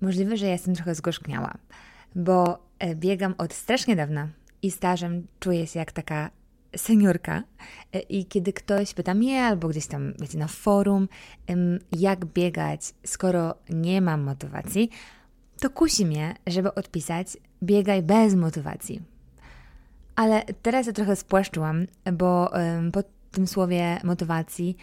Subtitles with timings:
[0.00, 1.54] Możliwe, że jestem trochę zgorzkniała,
[2.14, 4.28] bo e, biegam od strasznie dawna
[4.62, 6.30] i stażem czuję się jak taka
[6.76, 7.42] seniorka.
[7.92, 11.08] E, I kiedy ktoś pyta mnie, albo gdzieś tam, wiecie, na forum,
[11.92, 14.90] jak biegać, skoro nie mam motywacji,
[15.60, 19.02] to kusi mnie, żeby odpisać: biegaj bez motywacji.
[20.16, 22.50] Ale teraz ja trochę spłaszczyłam, bo
[23.30, 24.76] po tym słowie motywacji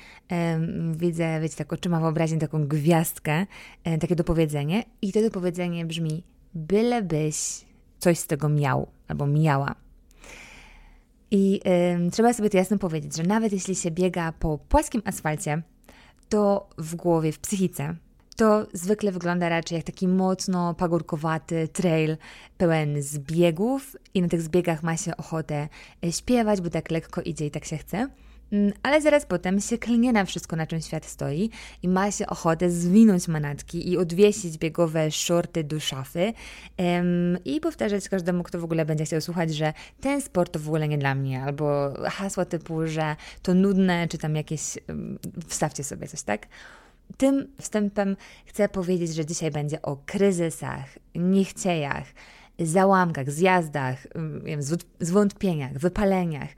[0.91, 3.45] widzę, wiecie, tak oczyma wyobraźnię taką gwiazdkę,
[3.99, 4.83] takie dopowiedzenie.
[5.01, 6.23] I to dopowiedzenie brzmi:
[6.53, 7.65] bylebyś
[7.99, 9.75] coś z tego miał albo miała.
[11.31, 11.61] I
[12.11, 15.61] trzeba sobie to jasno powiedzieć, że nawet jeśli się biega po płaskim asfalcie,
[16.29, 17.95] to w głowie, w psychice
[18.37, 22.17] to zwykle wygląda raczej jak taki mocno pagórkowaty trail
[22.57, 25.69] pełen zbiegów i na tych zbiegach ma się ochotę
[26.05, 28.07] e, śpiewać, bo tak lekko idzie i tak się chce.
[28.51, 31.49] Mm, ale zaraz potem się klnie na wszystko, na czym świat stoi
[31.83, 36.33] i ma się ochotę zwinąć manatki i odwiesić biegowe shorty do szafy
[36.77, 40.67] um, i powtarzać każdemu, kto w ogóle będzie chciał słuchać, że ten sport to w
[40.67, 45.83] ogóle nie dla mnie, albo hasła typu, że to nudne, czy tam jakieś, um, wstawcie
[45.83, 46.47] sobie coś, tak?
[47.17, 52.05] Tym wstępem chcę powiedzieć, że dzisiaj będzie o kryzysach, niechciejach,
[52.59, 54.07] załamkach, zjazdach,
[54.99, 56.49] zwątpieniach, wypaleniach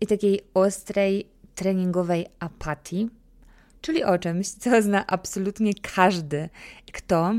[0.00, 3.10] i takiej ostrej treningowej apatii,
[3.80, 6.48] czyli o czymś, co zna absolutnie każdy,
[6.92, 7.34] kto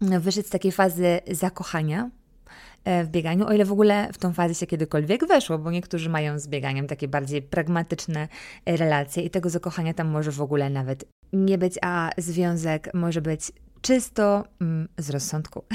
[0.00, 2.10] wyszedł z takiej fazy zakochania
[2.86, 6.08] E, w bieganiu, o ile w ogóle w tą fazę się kiedykolwiek weszło, bo niektórzy
[6.10, 8.28] mają z bieganiem takie bardziej pragmatyczne
[8.66, 13.20] e, relacje i tego zakochania tam może w ogóle nawet nie być, a związek może
[13.20, 15.64] być czysto mm, z rozsądku.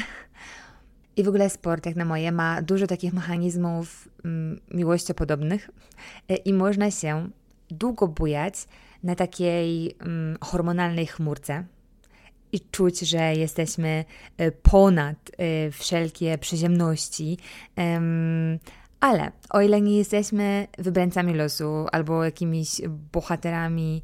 [1.17, 5.69] I w ogóle sport, jak na moje, ma dużo takich mechanizmów mm, miłościopodobnych
[6.29, 7.29] e, i można się
[7.69, 8.53] długo bujać
[9.03, 11.63] na takiej mm, hormonalnej chmurce,
[12.51, 14.05] i czuć, że jesteśmy
[14.37, 17.37] e, ponad e, wszelkie przyziemności.
[18.99, 22.81] Ale o ile nie jesteśmy wybrańcami losu albo jakimiś
[23.11, 24.01] bohaterami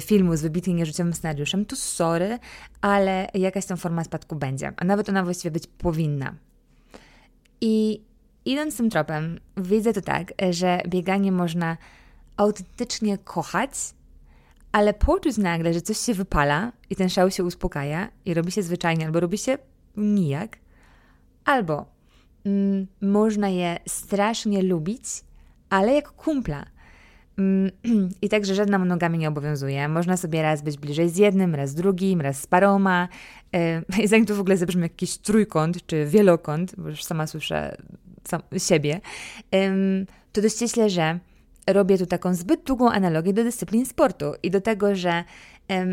[0.00, 2.38] filmu z wybitnie nieżyciowym scenariuszem, to sorry,
[2.80, 6.34] ale jakaś tam forma spadku będzie, a nawet ona właściwie być powinna.
[7.60, 8.02] I
[8.44, 11.76] idąc tym tropem, widzę to tak, że bieganie można
[12.36, 13.70] autentycznie kochać
[14.72, 18.62] ale poczuć nagle, że coś się wypala i ten szał się uspokaja i robi się
[18.62, 19.58] zwyczajnie, albo robi się
[19.96, 20.58] nijak,
[21.44, 21.86] albo
[22.46, 25.04] mm, można je strasznie lubić,
[25.70, 26.66] ale jak kumpla.
[27.40, 27.70] Mm,
[28.22, 29.88] I także żadna monogamia nie obowiązuje.
[29.88, 33.08] Można sobie raz być bliżej z jednym, raz z drugim, raz z paroma.
[33.98, 37.76] Yy, zanim to w ogóle zabrzmi jakiś trójkąt czy wielokąt, bo już sama słyszę
[38.28, 39.00] sam, siebie,
[40.32, 41.18] to dość ściśle, że
[41.66, 45.24] robię tu taką zbyt długą analogię do dyscyplin sportu i do tego, że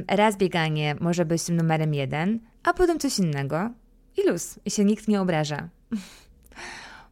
[0.08, 3.70] raz bieganie może być tym numerem jeden, a potem coś innego
[4.18, 5.70] i luz, i się nikt nie obraża.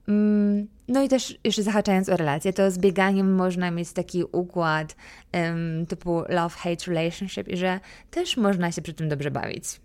[0.07, 4.95] Mm, no i też jeszcze zahaczając o relacje, to z bieganiem można mieć taki układ
[5.33, 7.79] um, typu love-hate relationship i że
[8.11, 9.81] też można się przy tym dobrze bawić.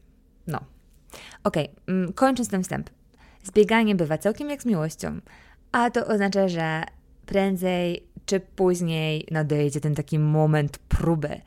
[0.46, 0.60] No.
[1.44, 2.90] Okej, okay, um, kończąc ten wstęp.
[3.42, 5.20] Z bieganiem bywa całkiem jak z miłością,
[5.72, 6.84] a to oznacza, że
[7.26, 11.40] prędzej czy później nadejdzie ten taki moment próby.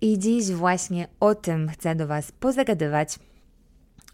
[0.00, 3.18] I dziś właśnie o tym chcę do Was pozagadywać,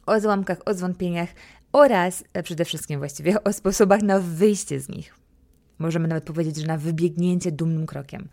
[0.06, 1.28] o złamkach, o zwątpieniach
[1.76, 5.14] oraz przede wszystkim właściwie o sposobach na wyjście z nich.
[5.78, 8.28] Możemy nawet powiedzieć, że na wybiegnięcie dumnym krokiem.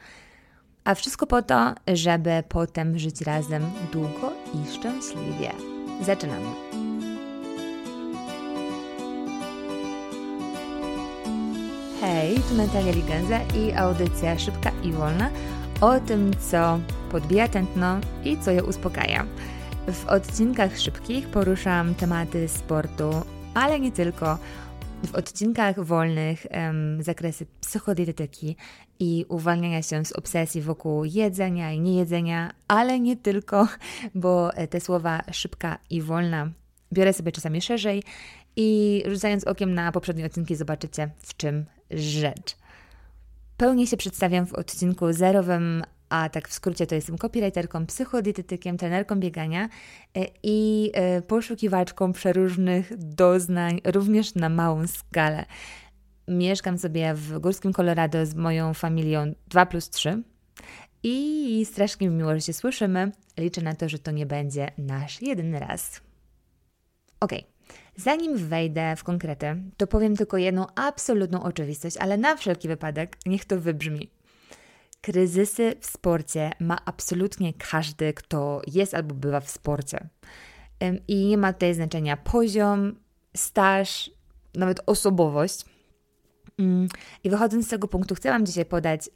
[0.84, 5.52] A wszystko po to, żeby potem żyć razem długo i szczęśliwie.
[6.02, 6.46] Zaczynamy.
[12.02, 15.30] Hej, tu Natalia Ligenza i audycja Szybka i Wolna
[15.82, 16.80] o tym, co
[17.12, 19.26] podbija tętno i co je uspokaja.
[19.88, 23.12] W odcinkach szybkich poruszam tematy sportu,
[23.54, 24.38] ale nie tylko.
[25.04, 26.46] W odcinkach wolnych
[27.00, 28.56] zakresy psychodietetyki
[29.00, 33.68] i uwalniania się z obsesji wokół jedzenia i niejedzenia, ale nie tylko,
[34.16, 36.50] bo te słowa szybka i wolna
[36.94, 38.04] biorę sobie czasami szerzej
[38.56, 42.56] i rzucając okiem na poprzednie odcinki zobaczycie w czym rzecz.
[43.58, 45.84] Pełnie się przedstawiam w odcinku zerowym,
[46.14, 49.70] a tak w skrócie to jestem copywriterką, psychodietetykiem, trenerką biegania
[50.16, 55.46] e, i e, poszukiwaczką przeróżnych doznań, również na małą skalę.
[56.28, 60.24] Mieszkam sobie w górskim Colorado z moją familią 2 plus 3
[61.04, 63.12] i strasznie mi miło, że się słyszymy.
[63.38, 66.02] Liczę na to, że to nie będzie nasz jedyny raz.
[67.20, 67.44] Okay.
[67.96, 73.46] Zanim wejdę w konkrety, to powiem tylko jedną absolutną oczywistość, ale na wszelki wypadek niech
[73.46, 74.10] to wybrzmi.
[75.04, 80.10] Kryzysy w sporcie ma absolutnie każdy, kto jest albo bywa w sporcie.
[81.08, 82.96] i nie ma tutaj znaczenia poziom,
[83.36, 84.12] staż,
[84.56, 85.66] nawet osobowość.
[86.60, 86.88] Mm,
[87.24, 89.10] I wychodząc z tego punktu, chcę Wam dzisiaj podać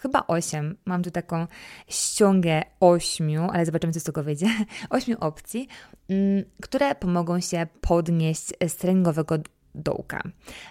[0.00, 0.76] chyba osiem.
[0.84, 1.46] Mam tu taką
[1.88, 4.46] ściągę ośmiu, ale zobaczymy, co z tego wyjdzie.
[4.90, 5.68] Ośmiu opcji,
[6.08, 9.38] mm, które pomogą się podnieść z treningowego
[9.74, 10.22] dołka.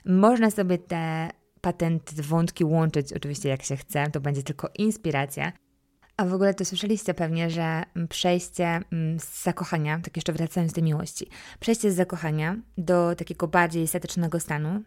[0.06, 1.30] Można sobie te
[1.62, 5.52] patenty, wątki łączyć oczywiście jak się chce, to będzie tylko inspiracja.
[6.18, 10.76] A w ogóle to słyszeliście pewnie, że przejście mm, z zakochania, tak jeszcze wracając do
[10.76, 11.28] tej miłości,
[11.60, 14.84] przejście z zakochania do takiego bardziej estetycznego stanu,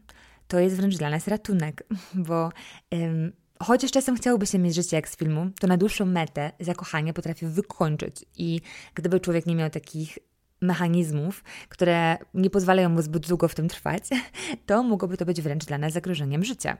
[0.49, 1.83] to jest wręcz dla nas ratunek,
[2.29, 2.51] bo
[2.95, 3.33] ym,
[3.63, 7.47] chociaż czasem chciałoby się mieć życie jak z filmu, to na dłuższą metę zakochanie potrafi
[7.47, 8.61] wykończyć i
[8.95, 10.19] gdyby człowiek nie miał takich
[10.61, 14.03] mechanizmów, które nie pozwalają mu zbyt długo w tym trwać,
[14.67, 16.77] to mogłoby to być wręcz dla nas zagrożeniem życia.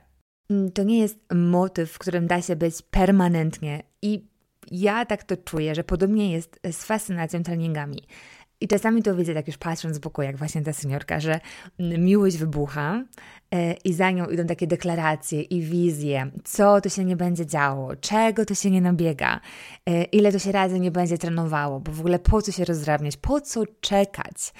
[0.49, 4.31] Mm, to nie jest motyw, w którym da się być permanentnie i
[4.71, 8.03] ja tak to czuję, że podobnie jest z fascynacją treningami.
[8.61, 11.39] I czasami to widzę, tak już patrząc z boku, jak właśnie ta seniorka, że
[11.79, 13.03] miłość wybucha
[13.53, 17.95] e, i za nią idą takie deklaracje i wizje, co to się nie będzie działo,
[17.95, 19.39] czego to się nie nabiega,
[19.85, 23.17] e, ile to się razy nie będzie trenowało, bo w ogóle po co się rozdrabniać,
[23.17, 24.53] po co czekać.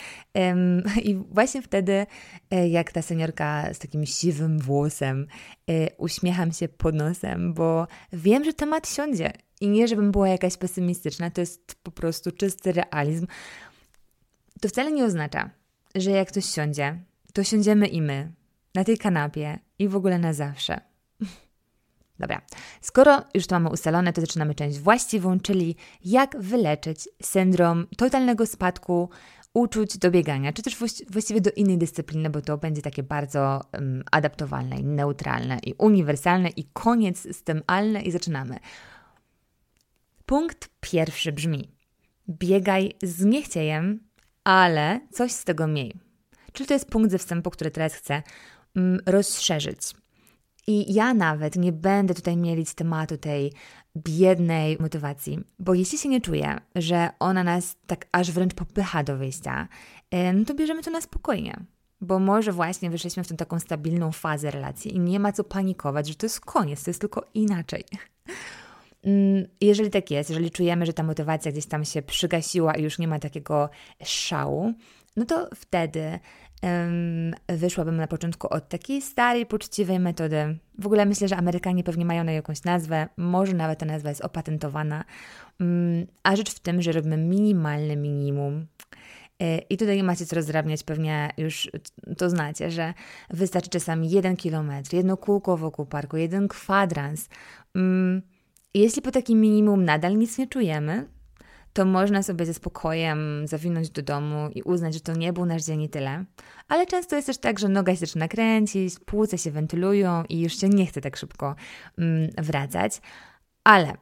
[1.03, 2.05] I właśnie wtedy,
[2.51, 5.27] e, jak ta seniorka z takim siwym włosem,
[5.97, 9.33] uśmiecham się pod nosem, bo wiem, że temat siądzie.
[9.61, 13.27] I nie, żebym była jakaś pesymistyczna, to jest po prostu czysty realizm.
[14.61, 15.49] To wcale nie oznacza,
[15.95, 16.99] że jak ktoś siądzie,
[17.33, 18.31] to siądziemy i my,
[18.75, 20.81] na tej kanapie i w ogóle na zawsze.
[22.19, 22.41] Dobra,
[22.81, 25.75] skoro już to mamy ustalone, to zaczynamy część właściwą, czyli
[26.05, 29.09] jak wyleczyć syndrom totalnego spadku
[29.53, 30.77] uczuć do biegania, czy też
[31.09, 36.49] właściwie do innej dyscypliny, bo to będzie takie bardzo um, adaptowalne i neutralne i uniwersalne
[36.49, 38.59] i koniec z tym alne i zaczynamy.
[40.25, 41.71] Punkt pierwszy brzmi:
[42.29, 44.10] biegaj z niechciejem
[44.43, 45.93] ale coś z tego miej.
[46.51, 48.23] Czyli to jest punkt ze wstępu, który teraz chcę
[48.75, 49.81] mm, rozszerzyć.
[50.67, 53.53] I ja nawet nie będę tutaj mielić tematu tej
[53.97, 59.17] biednej motywacji, bo jeśli się nie czuję, że ona nas tak aż wręcz popycha do
[59.17, 59.67] wyjścia,
[60.33, 61.65] no to bierzemy to na spokojnie.
[62.01, 66.07] Bo może właśnie wyszliśmy w tę taką stabilną fazę relacji i nie ma co panikować,
[66.07, 67.83] że to jest koniec, to jest tylko inaczej.
[69.03, 72.99] Mm, jeżeli tak jest, jeżeli czujemy, że ta motywacja gdzieś tam się przygasiła i już
[72.99, 73.69] nie ma takiego
[74.03, 74.73] szału,
[75.15, 76.19] no to wtedy
[76.63, 80.57] um, wyszłabym na początku od takiej starej, poczciwej metody.
[80.79, 84.21] W ogóle myślę, że Amerykanie pewnie mają na jakąś nazwę, może nawet ta nazwa jest
[84.21, 85.03] opatentowana,
[85.59, 88.67] um, a rzecz w tym, że robimy minimalne minimum.
[89.41, 91.69] E, I tutaj macie co rozdrabniać, pewnie już
[92.17, 92.93] to znacie, że
[93.29, 97.29] wystarczy czasami jeden kilometr, jedno kółko wokół parku, jeden kwadrans.
[97.75, 98.21] Um,
[98.73, 101.07] jeśli po takim minimum nadal nic nie czujemy,
[101.73, 105.63] to można sobie ze spokojem zawinąć do domu i uznać, że to nie był nasz
[105.63, 106.25] dzień i tyle.
[106.67, 110.59] Ale często jest też tak, że noga się zaczyna kręcić, płuce się wentylują i już
[110.59, 111.55] się nie chce tak szybko
[111.97, 113.01] mm, wracać.
[113.63, 113.93] Ale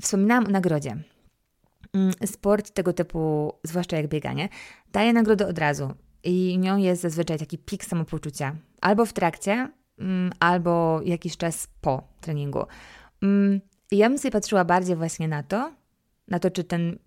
[0.00, 0.96] wspominałam o nagrodzie.
[1.92, 4.48] Mm, sport tego typu, zwłaszcza jak bieganie,
[4.92, 8.56] daje nagrodę od razu i nią jest zazwyczaj taki pik samopoczucia.
[8.80, 12.64] Albo w trakcie, mm, albo jakiś czas po treningu.
[13.92, 15.72] I ja bym sobie patrzyła bardziej właśnie na to,
[16.28, 16.98] na to, czy ten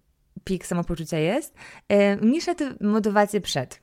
[0.44, 1.56] pik samopoczucia jest,
[2.22, 3.80] niż na tę motywację przed.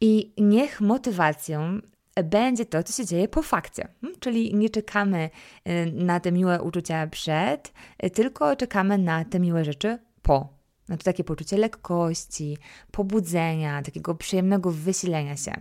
[0.00, 1.80] I niech motywacją
[2.24, 3.88] będzie to, co się dzieje po fakcie.
[4.00, 4.20] Hmm?
[4.20, 5.30] Czyli nie czekamy
[5.68, 7.72] y, na te miłe uczucia przed,
[8.04, 10.48] y, tylko czekamy na te miłe rzeczy po.
[10.88, 12.58] Na to takie poczucie lekkości,
[12.90, 15.52] pobudzenia, takiego przyjemnego wysilenia się.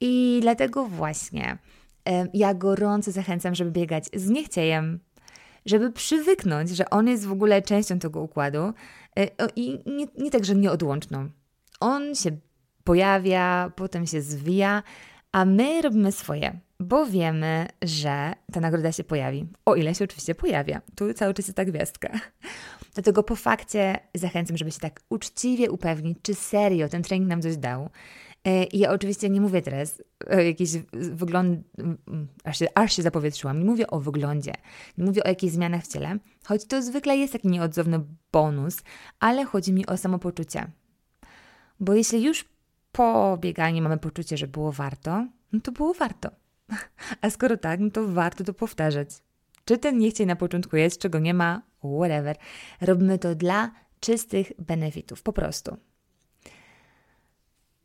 [0.00, 1.58] I dlatego właśnie
[2.34, 5.00] ja gorąco zachęcam, żeby biegać z niechciejem,
[5.66, 8.72] żeby przywyknąć, że on jest w ogóle częścią tego układu
[9.18, 11.30] e, i nie, nie tak, że nieodłączną.
[11.80, 12.30] On się
[12.84, 14.82] pojawia, potem się zwija,
[15.32, 19.46] a my robimy swoje, bo wiemy, że ta nagroda się pojawi.
[19.64, 20.80] O ile się oczywiście pojawia.
[20.94, 22.08] Tu cały czas jest ta gwiazdka.
[22.94, 27.56] Dlatego po fakcie zachęcam, żeby się tak uczciwie upewnić, czy serio ten trening nam coś
[27.56, 27.90] dał
[28.72, 31.60] I ja oczywiście nie mówię teraz o jakiejś wygląd...
[32.44, 33.58] Aż się, aż się zapowietrzyłam.
[33.58, 34.52] Nie mówię o wyglądzie.
[34.98, 38.00] Nie mówię o jakichś zmianach w ciele, choć to zwykle jest taki nieodzowny
[38.32, 38.82] bonus,
[39.20, 40.70] ale chodzi mi o samopoczucie.
[41.80, 42.44] Bo jeśli już
[42.92, 46.30] po bieganiu mamy poczucie, że było warto, no to było warto.
[47.22, 49.08] A skoro tak, no to warto to powtarzać.
[49.64, 52.36] Czy ten nie chciej na początku jest, czego nie ma, whatever.
[52.80, 55.76] Robimy to dla czystych benefitów, po prostu.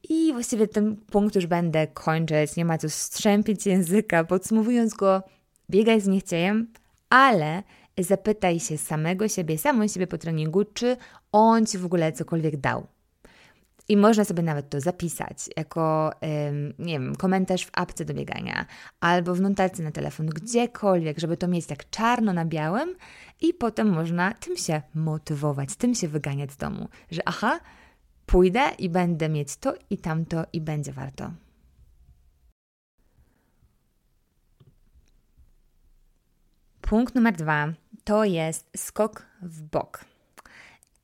[0.09, 4.23] I właściwie ten punkt już będę kończyć, nie ma co strzępić języka.
[4.23, 5.23] Podsumowując go,
[5.69, 6.67] biegaj z niechciejem,
[7.09, 7.63] ale
[7.97, 10.97] zapytaj się samego siebie, samą siebie po treningu, czy
[11.31, 12.87] on ci w ogóle cokolwiek dał.
[13.89, 16.11] I można sobie nawet to zapisać jako,
[16.79, 18.65] nie wiem, komentarz w apce do biegania
[18.99, 22.95] albo w notatce na telefon, gdziekolwiek, żeby to mieć tak czarno na białym
[23.41, 27.59] i potem można tym się motywować, tym się wyganiać z domu, że aha,
[28.31, 31.31] pójdę i będę mieć to i tamto i będzie warto.
[36.81, 37.73] Punkt numer dwa
[38.03, 40.05] to jest skok w bok.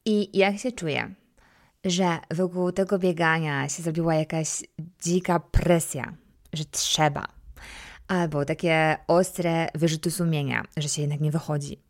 [0.05, 1.13] I jak się czuję,
[1.85, 4.63] że wokół tego biegania się zrobiła jakaś
[5.01, 6.13] dzika presja,
[6.53, 7.27] że trzeba,
[8.07, 11.81] albo takie ostre wyrzuty sumienia, że się jednak nie wychodzi,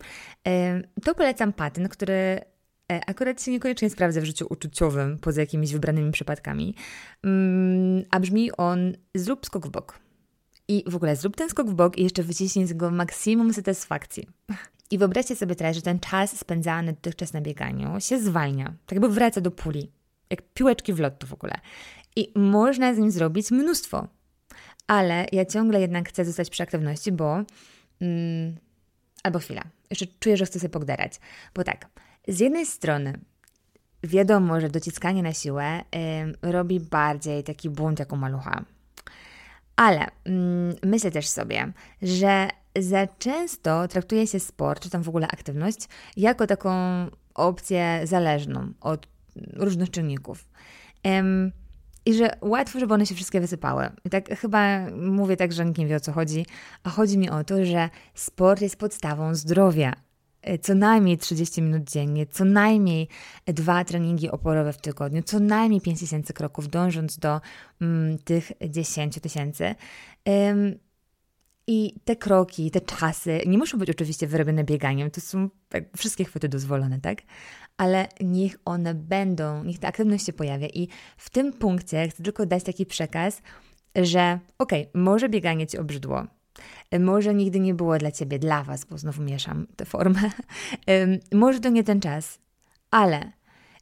[1.04, 2.42] to polecam patent, który
[2.88, 6.76] akurat się niekoniecznie sprawdza w życiu uczuciowym, poza jakimiś wybranymi przypadkami,
[7.24, 10.00] mm, a brzmi on zrób skok w bok.
[10.68, 14.28] I w ogóle zrób ten skok w bok i jeszcze wyciśnij z go maksimum satysfakcji.
[14.92, 19.10] I wyobraźcie sobie teraz, że ten czas spędzany dotychczas na bieganiu się zwalnia, tak jakby
[19.10, 19.92] wraca do puli,
[20.30, 21.54] jak piłeczki w lotu w ogóle.
[22.16, 24.08] I można z nim zrobić mnóstwo.
[24.88, 27.44] Ale ja ciągle jednak chcę zostać przy aktywności, bo...
[28.02, 28.56] Mm,
[29.24, 31.20] albo chwila, jeszcze czuję, że chcę sobie pogderać.
[31.56, 31.90] Bo tak,
[32.28, 33.20] z jednej strony
[34.04, 38.66] wiadomo, że dociskanie na siłę y, robi bardziej taki bunt jak u malucha.
[39.76, 42.48] Ale mm, myślę też sobie, że
[42.80, 46.72] za często traktuje się sport, czy tam w ogóle aktywność, jako taką
[47.36, 49.08] opcję zależną od
[49.54, 50.50] różnych czynników.
[51.06, 51.52] Um,
[52.06, 53.90] I że łatwo, żeby one się wszystkie wysypały.
[54.06, 56.46] I tak chyba mówię tak, że nikt nie wie o co chodzi,
[56.84, 59.94] a chodzi mi o to, że sport jest podstawą zdrowia.
[60.48, 63.08] E, co najmniej 30 minut dziennie, co najmniej
[63.46, 67.42] dwa treningi oporowe w tygodniu, co najmniej 5 tysięcy kroków, dążąc do
[67.82, 69.76] mm, tych 10 tysięcy.
[71.68, 76.26] I te kroki, te czasy nie muszą być oczywiście wyrobione bieganiem, to są tak, wszystkie
[76.26, 77.22] chwyty dozwolone, tak?
[77.78, 80.68] Ale niech one będą, niech ta aktywność się pojawia.
[80.68, 80.88] I
[81.18, 83.42] w tym punkcie chcę tylko dać taki przekaz,
[83.96, 86.28] że okej, okay, może bieganie ci obrzydło,
[87.00, 90.32] może nigdy nie było dla ciebie, dla was, bo znowu mieszam tę formę,
[91.34, 92.40] może to nie ten czas,
[92.92, 93.32] ale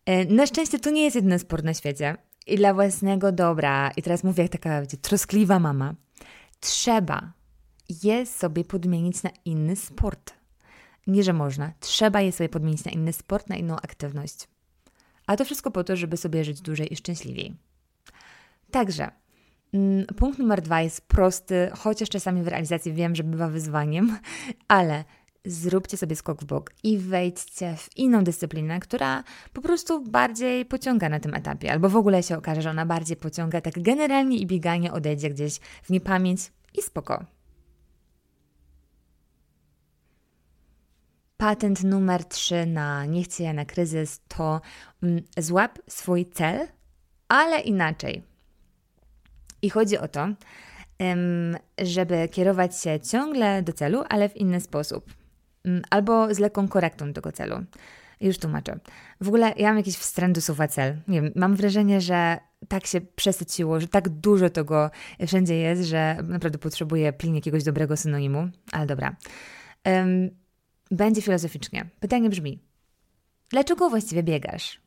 [0.05, 2.17] e, na szczęście to nie jest jedyny sport na świecie.
[2.47, 5.93] I dla własnego dobra, i teraz mówię jak taka, wiecie, troskliwa mama,
[6.59, 7.33] trzeba
[8.03, 10.33] je sobie podmienić na inny sport.
[11.07, 11.73] Nie, że można.
[11.79, 14.47] Trzeba je sobie podmienić na inny sport, na inną aktywność.
[15.27, 17.55] A to wszystko po to, żeby sobie żyć dłużej i szczęśliwiej.
[18.71, 19.11] Także
[20.17, 24.17] punkt numer dwa jest prosty, chociaż czasami w realizacji wiem, że bywa wyzwaniem,
[24.67, 25.03] ale
[25.45, 31.09] zróbcie sobie skok w bok i wejdźcie w inną dyscyplinę, która po prostu bardziej pociąga
[31.09, 34.47] na tym etapie, albo w ogóle się okaże, że ona bardziej pociąga, tak generalnie i
[34.47, 37.25] bieganie odejdzie gdzieś w niepamięć i spoko.
[41.37, 44.61] Patent numer 3 na nie chcę na kryzys to
[45.03, 46.67] mm, złap swój cel,
[47.27, 48.34] ale inaczej.
[49.65, 50.27] I chodzi o to,
[51.77, 55.13] żeby kierować się ciągle do celu, ale w inny sposób.
[55.65, 57.55] Mm, albo z lekką korektą tego celu.
[58.21, 58.79] Już tłumaczę.
[59.21, 61.01] W ogóle ja mam jakiś wstręt do słowa cel.
[61.07, 64.91] Nie wiem, mam wrażenie, że tak się przesyciło, że tak dużo tego
[65.27, 68.49] wszędzie jest, że naprawdę potrzebuję pilnie jakiegoś dobrego synonimu.
[68.71, 69.15] Ale dobra.
[70.91, 71.89] Będzie filozoficznie.
[71.99, 72.59] Pytanie brzmi:
[73.49, 74.81] dlaczego właściwie biegasz?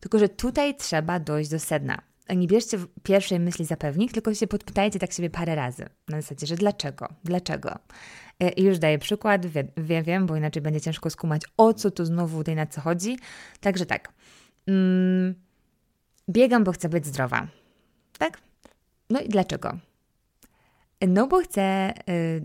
[0.00, 2.11] Tylko, że tutaj trzeba dojść do sedna.
[2.36, 5.88] Nie bierzcie pierwszej myśli za pewnik, tylko się podpytajcie tak siebie parę razy.
[6.08, 7.08] Na zasadzie, że dlaczego?
[7.24, 7.78] Dlaczego?
[8.40, 12.04] E, I już daję przykład, wie, wiem, bo inaczej będzie ciężko skumać, o co tu
[12.04, 13.18] znowu tutaj na co chodzi.
[13.60, 14.12] Także tak.
[14.66, 15.34] Mm,
[16.30, 17.48] biegam, bo chcę być zdrowa.
[18.18, 18.38] Tak?
[19.10, 19.78] No i dlaczego?
[21.08, 22.42] No bo chcę y,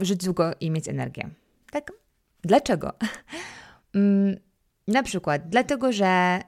[0.00, 1.30] żyć długo i mieć energię.
[1.70, 1.92] Tak?
[2.42, 2.92] Dlaczego?
[4.90, 6.40] Na przykład dlatego, że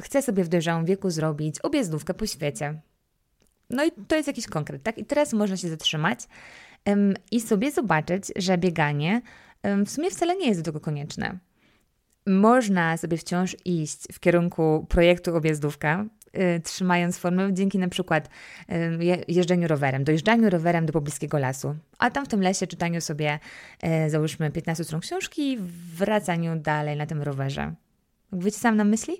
[0.00, 2.80] chcę sobie w dojrzałym wieku zrobić objazdówkę po świecie.
[3.70, 4.98] No i to jest jakiś konkret, tak?
[4.98, 6.20] I teraz można się zatrzymać
[6.86, 9.22] um, i sobie zobaczyć, że bieganie
[9.62, 11.38] um, w sumie wcale nie jest do tego konieczne.
[12.26, 16.04] Można sobie wciąż iść w kierunku projektu objazdówka,
[16.64, 18.28] trzymając formę dzięki na przykład
[18.70, 23.38] y, jeżdżeniu rowerem, dojeżdżaniu rowerem do pobliskiego lasu, a tam w tym lesie czytaniu sobie
[24.06, 25.58] y, załóżmy 15 stron książki i
[25.96, 27.74] wracaniu dalej na tym rowerze.
[28.32, 29.14] Wiecie sam na myśli?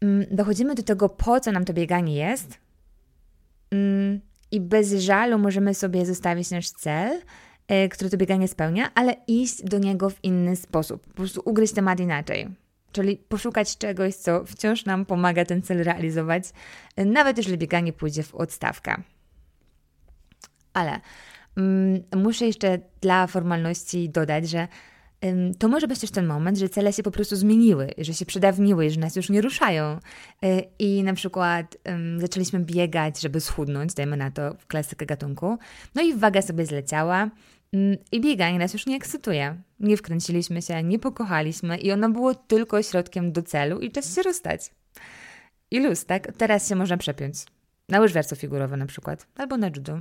[0.00, 2.58] Mm, dochodzimy do tego, po co nam to bieganie jest
[3.70, 7.20] mm, i bez żalu możemy sobie zostawić nasz cel,
[7.90, 12.00] który to bieganie spełnia, ale iść do niego w inny sposób, po prostu ugryźć temat
[12.00, 12.48] inaczej.
[12.98, 16.44] Czyli poszukać czegoś, co wciąż nam pomaga ten cel realizować,
[16.96, 19.02] nawet jeżeli bieganie pójdzie w odstawkę.
[20.72, 21.00] Ale
[21.56, 24.68] mm, muszę jeszcze dla formalności dodać, że
[25.58, 28.90] to może być też ten moment, że cele się po prostu zmieniły, że się przedawniły,
[28.90, 29.98] że nas już nie ruszają.
[30.44, 35.58] Y, I na przykład um, zaczęliśmy biegać, żeby schudnąć, dajmy na to klasykę gatunku.
[35.94, 37.30] No i waga sobie zleciała.
[37.72, 39.62] Um, I bieganie nas już nie ekscytuje.
[39.80, 44.22] Nie wkręciliśmy się, nie pokochaliśmy i ono było tylko środkiem do celu i czas się
[44.22, 44.70] rozstać.
[45.70, 46.32] I luz, tak?
[46.36, 47.44] Teraz się można przepiąć.
[47.88, 50.00] Na łyżwiarstwo figurowe na przykład, albo na judo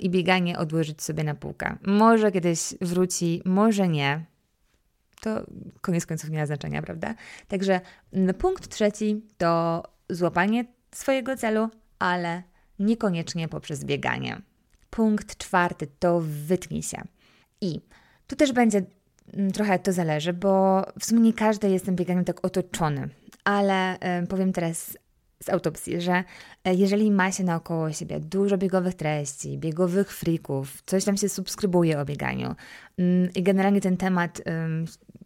[0.00, 1.76] i bieganie odłożyć sobie na półkę.
[1.86, 4.24] Może kiedyś wróci, może nie.
[5.20, 5.46] To
[5.80, 7.14] koniec końców nie ma znaczenia, prawda?
[7.48, 7.80] Także
[8.12, 10.64] mm, punkt trzeci to złapanie
[10.94, 12.42] swojego celu, ale
[12.78, 14.42] niekoniecznie poprzez bieganie.
[14.90, 17.02] Punkt czwarty to wytnij się.
[17.60, 17.80] I
[18.26, 18.82] tu też będzie
[19.32, 23.08] mm, trochę to zależy, bo w sumie nie każdy jest tym bieganiem tak otoczony.
[23.44, 24.98] Ale powiem teraz
[25.42, 26.24] z autopsji, że
[26.64, 32.00] e, jeżeli ma się naokoło siebie dużo biegowych treści, biegowych frików, coś tam się subskrybuje
[32.00, 32.54] o bieganiu
[32.98, 34.42] mm, i generalnie ten temat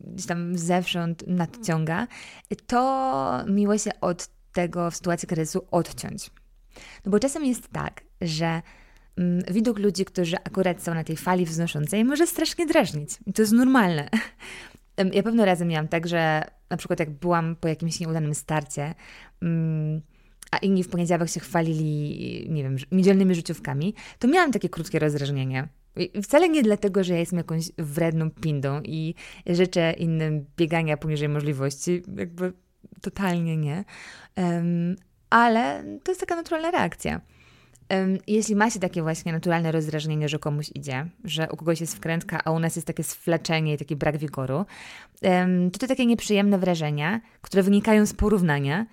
[0.01, 2.07] gdzieś tam zewsząd nadciąga,
[2.67, 6.31] to miło się od tego w sytuacji kryzysu odciąć.
[7.05, 8.63] No bo czasem jest tak, że
[9.51, 13.11] widok ludzi, którzy akurat są na tej fali wznoszącej, może strasznie drażnić.
[13.27, 14.09] I to jest normalne.
[15.13, 18.95] Ja pewno razem miałam tak, że na przykład jak byłam po jakimś nieudanym starcie,
[19.43, 20.01] mm,
[20.51, 25.69] a inni w poniedziałek się chwalili, nie wiem, niedzielnymi życiówkami, to miałam takie krótkie rozdrażnienie.
[25.97, 29.15] I wcale nie dlatego, że ja jestem jakąś wredną pindą i
[29.47, 32.53] życzę innym biegania poniżej możliwości, jakby
[33.01, 33.85] totalnie nie.
[34.37, 34.97] Um,
[35.31, 37.21] ale to jest taka naturalna reakcja.
[38.27, 42.51] Jeśli macie takie właśnie naturalne rozdrażnienie, że komuś idzie, że u kogoś jest wkrętka, a
[42.51, 44.65] u nas jest takie sfleczenie i taki brak wigoru,
[45.73, 48.87] to te takie nieprzyjemne wrażenia, które wynikają z porównania,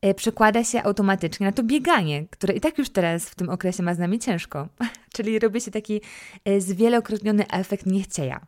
[0.00, 3.82] e, przekłada się automatycznie na to bieganie, które i tak już teraz w tym okresie
[3.82, 4.68] ma z nami ciężko.
[5.14, 6.00] Czyli robi się taki
[6.44, 8.40] e, zwielokrotniony efekt niechcieja.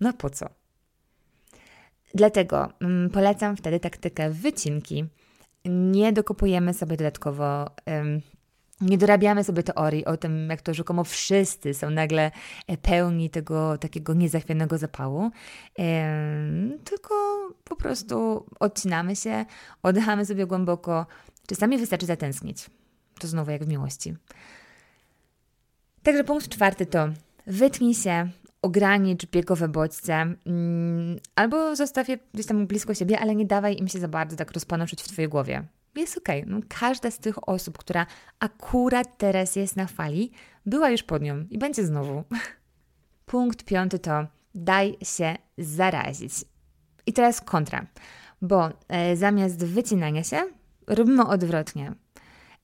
[0.00, 0.46] No po co?
[2.14, 5.04] Dlatego mm, polecam wtedy taktykę wycinki.
[5.64, 7.70] Nie dokopujemy sobie dodatkowo
[8.82, 12.30] nie dorabiamy sobie teorii o tym, jak to rzekomo wszyscy są nagle
[12.66, 15.30] e, pełni tego takiego niezachwianego zapału,
[16.84, 17.14] tylko
[17.64, 19.44] po prostu odcinamy się,
[19.82, 21.06] oddychamy sobie głęboko.
[21.46, 22.70] Czasami wystarczy zatęsknić.
[23.20, 24.16] To znowu jak w miłości.
[26.02, 27.08] Także punkt czwarty to
[27.46, 28.28] wytnij się,
[28.62, 33.88] ogranicz biegowe bodźce, mm, albo zostaw je gdzieś tam blisko siebie, ale nie dawaj im
[33.88, 35.64] się za bardzo tak rozpanoszyć w Twojej głowie
[36.00, 36.18] jest.
[36.18, 36.44] Okay.
[36.46, 38.06] No, każda z tych osób, która
[38.40, 40.32] akurat teraz jest na fali,
[40.66, 42.24] była już pod nią i będzie znowu.
[43.26, 46.32] Punkt piąty to daj się zarazić.
[47.06, 47.86] I teraz kontra,
[48.42, 50.42] bo e, zamiast wycinania się,
[50.86, 51.92] robimy odwrotnie.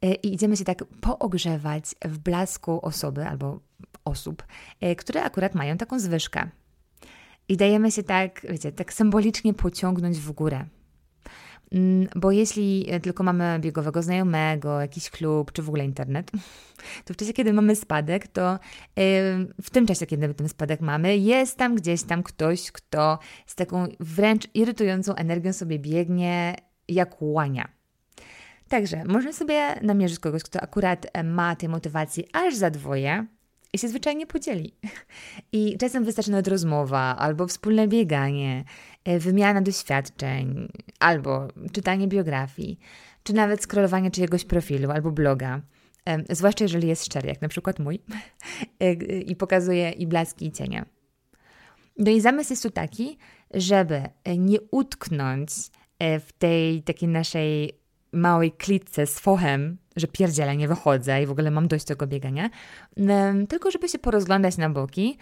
[0.02, 3.60] E, I idziemy się tak poogrzewać w blasku osoby albo
[4.04, 4.42] osób,
[4.80, 6.48] e, które akurat mają taką zwyżkę.
[7.48, 10.66] I dajemy się tak, wiecie, tak symbolicznie pociągnąć w górę.
[11.72, 16.30] Mm, bo jeśli e, tylko mamy biegowego znajomego, jakiś klub, czy w ogóle internet,
[17.04, 18.58] to w czasie, kiedy mamy spadek, to e,
[19.62, 23.86] w tym czasie, kiedy ten spadek mamy, jest tam gdzieś tam ktoś, kto z taką
[24.00, 26.54] wręcz irytującą energią sobie biegnie
[26.88, 27.68] jak łania.
[28.68, 33.26] Także można sobie namierzyć kogoś, kto akurat e, ma tej motywacji aż za dwoje,
[33.72, 34.74] i się zwyczajnie podzieli.
[35.52, 38.64] I czasem wystarczy nawet rozmowa, albo wspólne bieganie,
[39.04, 40.68] e, wymiana doświadczeń,
[41.00, 42.78] albo czytanie biografii,
[43.22, 45.60] czy nawet scrollowanie czyjegoś profilu albo bloga.
[46.30, 48.00] Zwłaszcza jeżeli jest szczery, jak na przykład mój,
[48.80, 50.84] e, i pokazuje i blaski, i cienie.
[51.98, 53.18] No i zamysł jest tu taki,
[53.54, 54.02] żeby
[54.38, 55.50] nie utknąć
[55.98, 57.78] e, w tej takiej naszej
[58.12, 62.50] małej klitce z fochem, że pierdziele, nie wychodzę i w ogóle mam dość tego biegania,
[63.48, 65.18] tylko żeby się porozglądać na boki,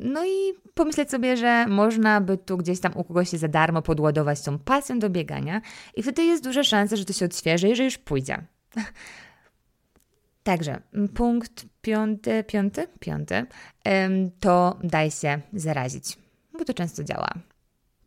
[0.00, 3.82] no i pomyśleć sobie, że można by tu gdzieś tam u kogoś się za darmo
[3.82, 5.60] podładować tą pasją do biegania
[5.96, 8.44] i wtedy jest duża szansa, że to się odświeży i że już pójdzie.
[10.42, 10.80] Także
[11.14, 13.46] punkt piąty, piąty, piąty,
[14.40, 16.18] to daj się zarazić,
[16.58, 17.30] bo to często działa.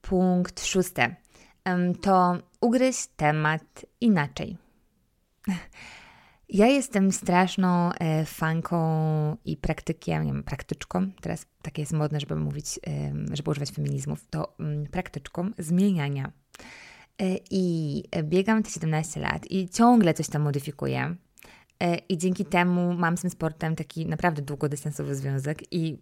[0.02, 1.16] Punkt szósty
[2.02, 4.58] to ugryź temat inaczej.
[6.50, 12.36] Ja jestem straszną e, fanką i praktykiem, nie wiem, praktyczką, teraz takie jest modne, żeby
[12.36, 12.80] mówić,
[13.34, 16.32] żeby używać feminizmów, to mm, praktyczką zmieniania.
[17.22, 21.16] E, I biegam te 17 lat i ciągle coś tam modyfikuję.
[21.80, 25.98] E, I dzięki temu mam z tym sportem taki naprawdę długodystansowy związek i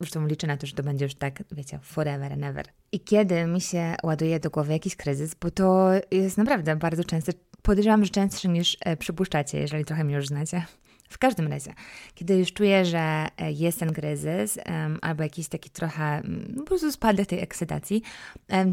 [0.00, 2.66] Zresztą liczę na to, że to będzie już tak, wiecie, forever and ever.
[2.92, 7.32] I kiedy mi się ładuje do głowy jakiś kryzys, bo to jest naprawdę bardzo często,
[7.62, 10.64] podejrzewam, że częstsze niż e, przypuszczacie, jeżeli trochę mnie już znacie.
[11.08, 11.74] W każdym razie,
[12.14, 14.58] kiedy już czuję, że e, jest ten kryzys
[15.02, 16.22] albo jakiś taki trochę
[16.56, 18.02] po prostu spadek tej ekscytacji,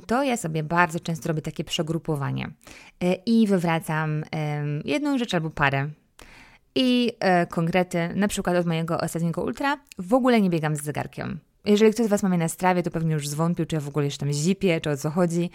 [0.08, 2.50] to ja sobie bardzo często robię takie przegrupowanie
[3.00, 4.24] e, i wywracam
[4.86, 5.90] jedną rzecz albo parę.
[6.76, 7.12] I
[7.50, 11.40] konkrety, na przykład od mojego ostatniego ultra, w ogóle nie biegam z zegarkiem.
[11.66, 13.88] Jeżeli ktoś z Was ma mnie na strawie, to pewnie już zwątpił, czy ja w
[13.88, 15.50] ogóle jeszcze tam zipię, czy o co chodzi.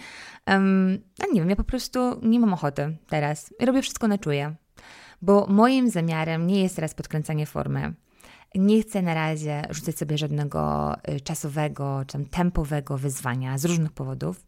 [0.46, 3.54] Um, a nie wiem, ja po prostu nie mam ochoty teraz.
[3.60, 4.54] Robię wszystko na czuje.
[5.22, 7.94] Bo moim zamiarem nie jest teraz podkręcanie formy.
[8.54, 13.92] Nie chcę na razie rzucać sobie żadnego y, czasowego czy tam tempowego wyzwania z różnych
[13.92, 14.46] powodów.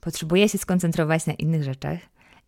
[0.00, 1.98] Potrzebuję się skoncentrować na innych rzeczach.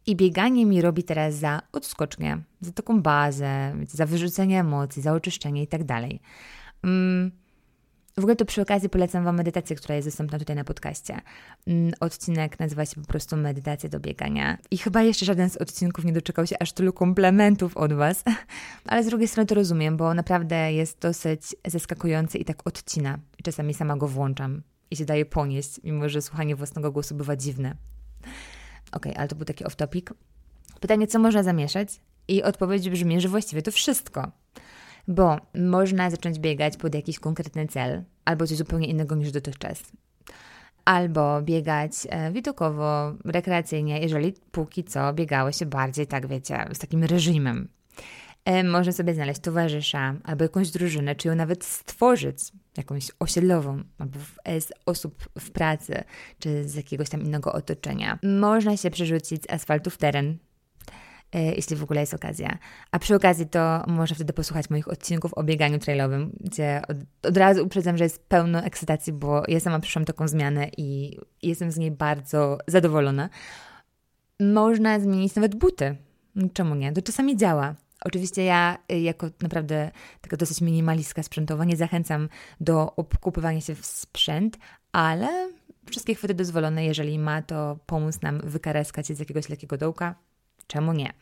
[0.06, 5.62] I bieganie mi robi teraz za odskocznię, za taką bazę, za wyrzucenie emocji, za oczyszczenie
[5.62, 6.20] i tak dalej.
[6.84, 7.30] Mm,
[8.16, 11.20] w ogóle to przy okazji polecam Wam medytację, która jest dostępna tutaj na podcaście.
[11.66, 14.58] Mm, odcinek nazywa się po prostu Medytacja do biegania.
[14.70, 18.24] I chyba jeszcze żaden z odcinków nie doczekał się aż tylu komplementów od Was,
[18.86, 23.18] ale z drugiej strony to rozumiem, bo naprawdę jest dosyć zaskakujący i tak odcina.
[23.42, 27.76] Czasami sama go włączam i się daje ponieść, mimo że słuchanie własnego głosu bywa dziwne.
[28.92, 30.12] Ok, ale to był taki off-topic.
[30.80, 32.00] Pytanie, co można zamieszać?
[32.28, 34.32] I odpowiedź brzmi, że właściwie to wszystko
[35.08, 39.82] bo można zacząć biegać pod jakiś konkretny cel albo coś zupełnie innego niż dotychczas.
[40.84, 47.04] Albo biegać e, widokowo, rekreacyjnie, jeżeli póki co biegało się bardziej, tak wiecie, z takim
[47.04, 47.68] reżimem.
[48.44, 52.38] E, można sobie znaleźć towarzysza albo jakąś drużynę, czy ją nawet stworzyć,
[52.76, 54.18] jakąś osiedlową, albo
[54.60, 56.04] z osób w pracy,
[56.38, 58.18] czy z jakiegoś tam innego otoczenia.
[58.22, 60.53] Można się przerzucić z asfaltu w teren, E,
[61.40, 62.58] jeśli w ogóle jest okazja.
[62.90, 66.96] A przy okazji to może wtedy posłuchać moich odcinków o bieganiu trailowym, gdzie od,
[67.28, 71.70] od razu uprzedzam, że jest pełno ekscytacji, bo ja sama przyszłam taką zmianę i jestem
[71.70, 73.28] z niej bardzo zadowolona.
[74.40, 75.96] Można zmienić nawet buty.
[76.52, 76.92] Czemu nie?
[76.92, 77.74] To czasami działa.
[78.04, 82.28] Oczywiście ja, y, jako naprawdę taka dosyć minimalistka sprzętowa, nie zachęcam
[82.60, 84.58] do obkupywania się w sprzęt,
[84.92, 85.50] ale
[85.90, 90.14] wszystkie chwyty dozwolone, jeżeli ma to pomóc nam wykareskać się z jakiegoś lekkiego dołka,
[90.66, 91.12] Czemu nie?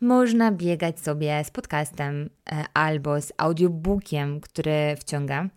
[0.00, 5.48] Można biegać sobie z podcastem e, albo z audiobookiem, który wciąga.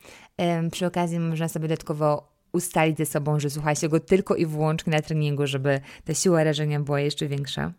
[0.72, 4.92] Przy okazji można sobie dodatkowo ustalić ze sobą, że słucha się go tylko i wyłącznie
[4.92, 7.74] na treningu, żeby ta siła rażenia była jeszcze większa.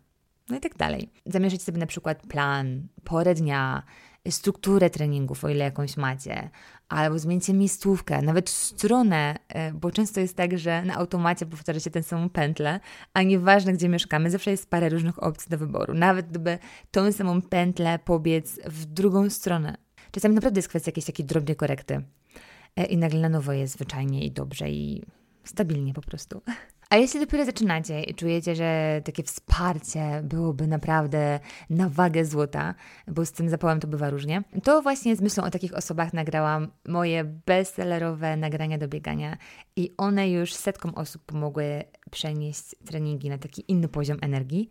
[0.49, 1.09] No i tak dalej.
[1.25, 3.83] Zamierzyć sobie na przykład plan, porę dnia,
[4.29, 6.49] strukturę treningów, o ile jakąś macie,
[6.89, 11.89] albo zmieńcie miejscówkę, nawet stronę, e, bo często jest tak, że na automacie powtarza się
[11.89, 12.79] tę samą pętlę,
[13.13, 15.93] a nieważne gdzie mieszkamy, zawsze jest parę różnych opcji do wyboru.
[15.93, 16.59] Nawet gdyby
[16.91, 19.77] tą samą pętlę pobiec w drugą stronę.
[20.11, 22.03] Czasami naprawdę jest kwestia jakiejś takiej drobnej korekty
[22.75, 25.03] e, i nagle na nowo jest zwyczajnie i dobrze i
[25.47, 26.41] stabilnie po prostu.
[26.89, 32.75] A jeśli dopiero zaczynacie i czujecie, że takie wsparcie byłoby naprawdę na wagę złota,
[33.07, 36.67] bo z tym zapałem to bywa różnie, to właśnie z myślą o takich osobach nagrałam
[36.87, 39.37] moje bestsellerowe nagrania do biegania
[39.75, 44.69] i one już setkom osób pomogły przenieść treningi na taki inny poziom energii.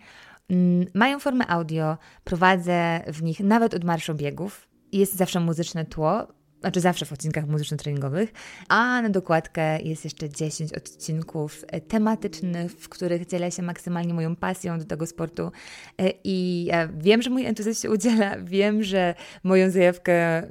[0.48, 4.68] Mm, mają formę audio, prowadzę w nich nawet od marszu biegów.
[4.92, 6.28] Jest zawsze muzyczne tło,
[6.66, 8.32] znaczy zawsze w odcinkach muzyczno-treningowych,
[8.68, 14.36] a na dokładkę jest jeszcze 10 odcinków e, tematycznych, w których dzielę się maksymalnie moją
[14.36, 15.52] pasją do tego sportu
[15.98, 20.42] e, i wiem, że mój entuzjazm się udziela, wiem, że moją zajawkę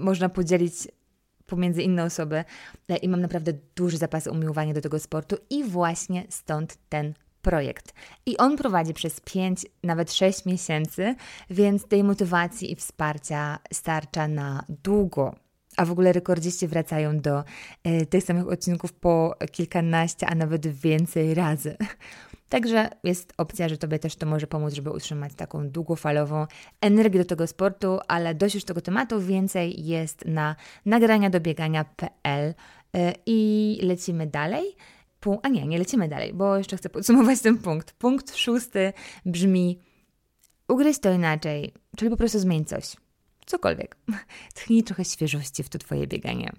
[0.00, 0.74] można podzielić
[1.46, 2.44] pomiędzy inne osoby
[2.88, 7.94] e, i mam naprawdę duży zapas umiłowania do tego sportu i właśnie stąd ten projekt.
[8.26, 11.14] I on prowadzi przez 5, nawet 6 miesięcy,
[11.50, 15.41] więc tej motywacji i wsparcia starcza na długo.
[15.76, 17.44] A w ogóle rekordziści wracają do
[17.84, 21.76] e, tych samych odcinków po kilkanaście, a nawet więcej razy.
[22.48, 26.46] Także jest opcja, że Tobie też to może pomóc, żeby utrzymać taką długofalową
[26.80, 30.56] energię do tego sportu, ale dość już tego tematu, więcej jest na
[30.86, 32.54] nagrania do biegania.pl
[32.96, 34.76] e, i lecimy dalej.
[35.42, 37.92] a nie, nie lecimy dalej, bo jeszcze chcę podsumować ten punkt.
[37.92, 38.92] Punkt szósty
[39.26, 39.78] brzmi
[40.68, 42.96] ugryź to inaczej, czyli po prostu zmień coś
[43.46, 43.96] cokolwiek.
[44.54, 46.52] Tchnij trochę świeżości w to Twoje bieganie.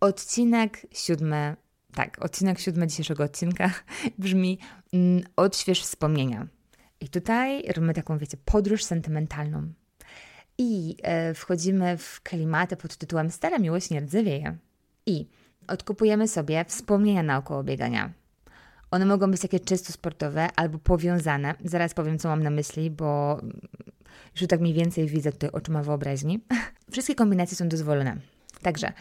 [0.00, 1.56] Odcinek siódmy,
[1.94, 3.70] tak, odcinek siódmy dzisiejszego odcinka
[4.18, 4.58] brzmi
[4.92, 6.46] mm, odśwież wspomnienia.
[7.00, 9.72] I tutaj robimy taką, wiecie, podróż sentymentalną.
[10.58, 14.56] I e, wchodzimy w klimaty pod tytułem Stara miłość nie rdzewieje.
[15.06, 15.28] I
[15.68, 18.12] odkupujemy sobie wspomnienia naokoło biegania.
[18.90, 21.54] One mogą być takie czysto sportowe albo powiązane.
[21.64, 23.40] Zaraz powiem, co mam na myśli, bo
[24.34, 26.40] że tak mniej więcej widzę tutaj oczyma wyobraźni.
[26.92, 28.16] Wszystkie kombinacje są dozwolone.
[28.62, 28.92] Także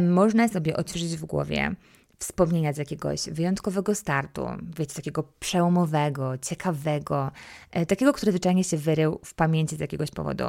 [0.00, 1.74] można sobie odświeżyć w głowie
[2.18, 4.46] wspomnienia z jakiegoś wyjątkowego startu,
[4.78, 7.30] wiecie, takiego przełomowego, ciekawego,
[7.70, 10.44] e, takiego, który zwyczajnie się wyrył w pamięci z jakiegoś powodu.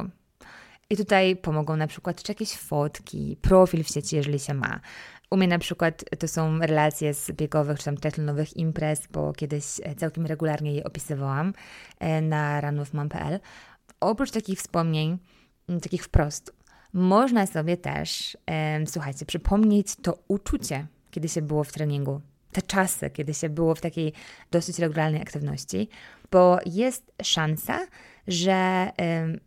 [0.90, 4.80] I tutaj pomogą na przykład czy jakieś fotki, profil w sieci, jeżeli się ma.
[5.30, 9.66] U mnie na przykład to są relacje z biegowych czy tam triatlonowych imprez, bo kiedyś
[9.84, 11.54] e, całkiem regularnie je opisywałam
[12.00, 13.40] e, na ranówmam.pl.
[14.00, 15.18] Oprócz takich wspomnień,
[15.82, 16.54] takich wprost,
[16.94, 18.38] można sobie też,
[18.88, 23.82] słuchajcie, przypomnieć to uczucie, kiedy się było w treningu, te czasy, kiedy się było w
[23.82, 24.14] takiej
[24.52, 25.90] dosyć regularnej aktywności,
[26.32, 27.88] bo jest szansa,
[28.28, 28.92] że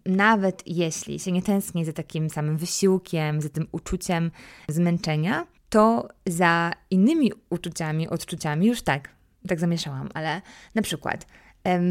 [0.06, 4.30] nawet jeśli się nie tęskni za takim samym wysiłkiem, za tym uczuciem
[4.68, 9.08] zmęczenia, to za innymi uczuciami, odczuciami już tak,
[9.48, 10.42] tak zamieszałam, ale
[10.74, 11.26] na przykład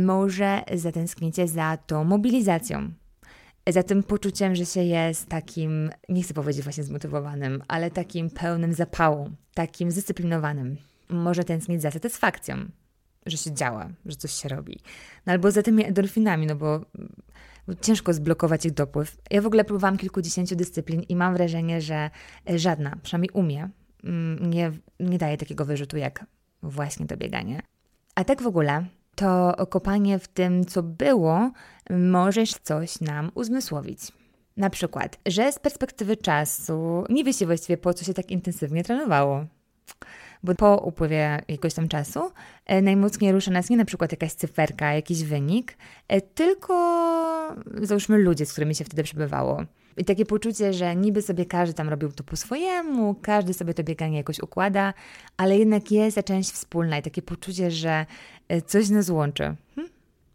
[0.03, 2.91] może zatęsknicie za tą mobilizacją,
[3.67, 8.73] za tym poczuciem, że się jest takim, nie chcę powiedzieć właśnie zmotywowanym, ale takim pełnym
[8.73, 10.77] zapału, takim zdyscyplinowanym.
[11.09, 12.57] Może tęsknić za satysfakcją,
[13.25, 14.79] że się działa, że coś się robi.
[15.25, 16.85] No albo za tymi endorfinami, no bo,
[17.67, 19.17] bo ciężko zblokować ich dopływ.
[19.31, 22.09] Ja w ogóle próbowałam kilkudziesięciu dyscyplin i mam wrażenie, że
[22.55, 23.69] żadna, przynajmniej u mnie,
[24.03, 26.25] mm, nie, nie daje takiego wyrzutu jak
[26.63, 27.61] właśnie to bieganie.
[28.15, 28.85] A tak w ogóle,
[29.19, 31.51] to kopanie w tym, co było,
[31.89, 33.99] możesz coś nam uzmysłowić.
[34.57, 38.83] Na przykład, że z perspektywy czasu nie wie się właściwie po co się tak intensywnie
[38.83, 39.45] trenowało.
[40.43, 42.31] Bo po upływie jakiegoś tam czasu
[42.65, 45.77] e, najmocniej rusza nas nie na przykład jakaś cyferka, jakiś wynik,
[46.07, 46.73] e, tylko
[47.81, 49.63] załóżmy ludzie, z którymi się wtedy przebywało.
[49.97, 53.83] I takie poczucie, że niby sobie każdy tam robił to po swojemu, każdy sobie to
[53.83, 54.93] bieganie jakoś układa,
[55.37, 58.05] ale jednak jest ta część wspólna i takie poczucie, że
[58.65, 59.55] coś nas łączy.
[59.75, 59.87] Hm?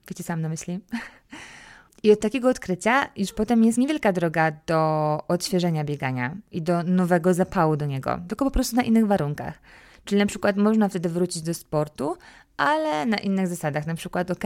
[0.09, 0.81] Wiecie sam na myśli?
[2.03, 7.35] I od takiego odkrycia już potem jest niewielka droga do odświeżenia biegania i do nowego
[7.35, 9.59] zapału do niego, tylko po prostu na innych warunkach.
[10.05, 12.17] Czyli na przykład można wtedy wrócić do sportu,
[12.57, 13.87] ale na innych zasadach.
[13.87, 14.45] Na przykład, ok,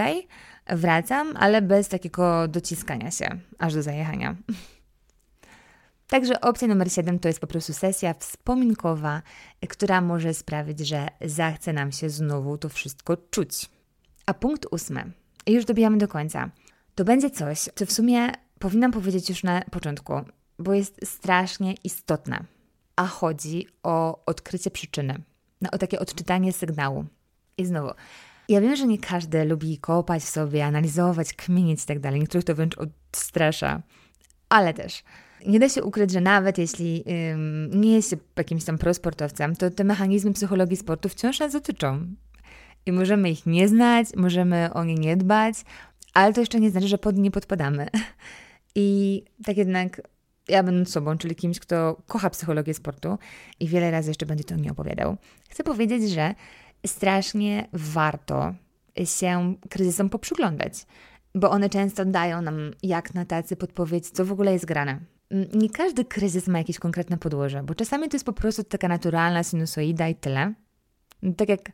[0.67, 4.37] wracam, ale bez takiego dociskania się aż do zajechania.
[6.09, 9.23] Także opcja numer 7 to jest po prostu sesja wspominkowa,
[9.69, 13.67] która może sprawić, że zachce nam się znowu to wszystko czuć.
[14.27, 15.13] A punkt ósmy,
[15.47, 16.51] już dobijamy do końca,
[16.95, 20.13] to będzie coś, co w sumie powinnam powiedzieć już na początku,
[20.59, 22.45] bo jest strasznie istotne.
[22.97, 25.23] A chodzi o odkrycie przyczyny,
[25.61, 27.05] no, o takie odczytanie sygnału.
[27.59, 27.91] I znowu,
[28.49, 32.21] ja wiem, że nie każdy lubi kopać w sobie, analizować, kminić i tak dalej.
[32.21, 33.83] Niektórych to wręcz odstrasza.
[34.49, 35.03] Ale też
[35.47, 39.71] nie da się ukryć, że nawet jeśli ym, nie jest się jakimś tam prosportowcem, to
[39.71, 42.07] te mechanizmy psychologii sportu wciąż nas dotyczą.
[42.87, 45.55] I możemy ich nie znać, możemy o nie nie dbać,
[46.15, 47.89] ale to jeszcze nie znaczy, że pod nie podpadamy.
[48.75, 50.03] I tak jednak
[50.49, 53.19] ja będąc sobą, czyli kimś, kto kocha psychologię sportu
[53.61, 55.17] i wiele razy jeszcze będzie to nie opowiadał,
[55.49, 56.35] chcę powiedzieć, że
[56.87, 58.55] strasznie warto
[59.05, 60.87] się kryzysom poprzyglądać,
[61.35, 65.71] bo one często dają nam jak na tacy podpowiedź, co w ogóle jest grane nie
[65.71, 70.09] każdy kryzys ma jakieś konkretne podłoże, bo czasami to jest po prostu taka naturalna sinusoida
[70.09, 70.55] i tyle.
[71.37, 71.73] Tak jak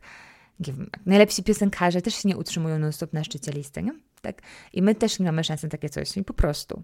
[0.59, 3.93] nie wiem, najlepsi piosenkarze też się nie utrzymują non-stop na szczycie listy, nie?
[4.21, 4.41] Tak?
[4.73, 6.83] I my też nie mamy szansy na takie coś, i po prostu.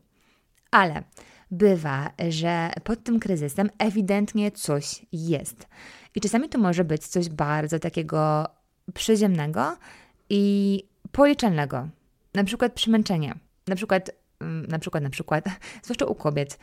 [0.72, 1.04] Ale
[1.52, 5.68] bywa, że pod tym kryzysem ewidentnie coś jest.
[6.16, 8.48] I czasami to może być coś bardzo takiego
[8.94, 9.78] przyziemnego
[10.30, 11.90] i policzalnego.
[12.34, 13.34] Na przykład przemęczenie.
[13.68, 14.12] Na przykład
[14.68, 15.46] na przykład, na przykład,
[15.84, 16.60] zwłaszcza u kobiet,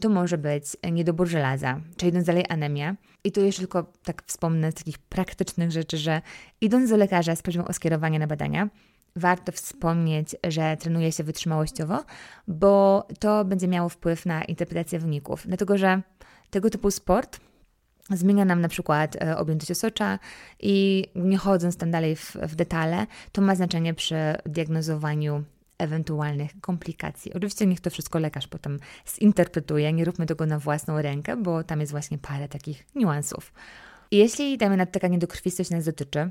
[0.00, 2.96] to może być niedobór żelaza, czy idąc dalej anemia.
[3.24, 6.22] I tu jeszcze tylko tak wspomnę z takich praktycznych rzeczy, że
[6.60, 8.68] idąc do lekarza z prośbą o skierowanie na badania,
[9.16, 12.04] warto wspomnieć, że trenuje się wytrzymałościowo,
[12.48, 15.46] bo to będzie miało wpływ na interpretację wyników.
[15.46, 16.02] Dlatego, że
[16.50, 17.40] tego typu sport
[18.10, 20.18] zmienia nam na przykład e, objętość osocza
[20.60, 25.44] i nie chodząc tam dalej w, w detale, to ma znaczenie przy diagnozowaniu
[25.78, 27.34] ewentualnych komplikacji.
[27.34, 28.78] Oczywiście niech to wszystko lekarz potem
[29.18, 33.52] zinterpretuje, nie róbmy tego na własną rękę, bo tam jest właśnie parę takich niuansów.
[34.10, 36.30] Jeśli, dajmy na taka niedokrwistość nas dotyczy,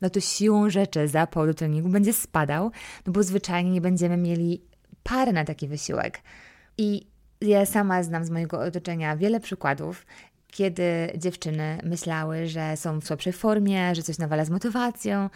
[0.00, 2.70] no to siłą rzeczy zapał do treningu będzie spadał,
[3.06, 4.62] no bo zwyczajnie nie będziemy mieli
[5.02, 6.22] pary na taki wysiłek.
[6.78, 7.06] I
[7.40, 10.06] ja sama znam z mojego otoczenia wiele przykładów,
[10.46, 15.30] kiedy dziewczyny myślały, że są w słabszej formie, że coś nawala z motywacją,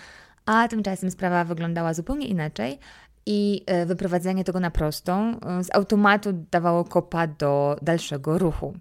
[0.47, 2.79] a tymczasem sprawa wyglądała zupełnie inaczej,
[3.27, 8.75] i e, wyprowadzenie tego na prostą e, z automatu dawało kopa do dalszego ruchu.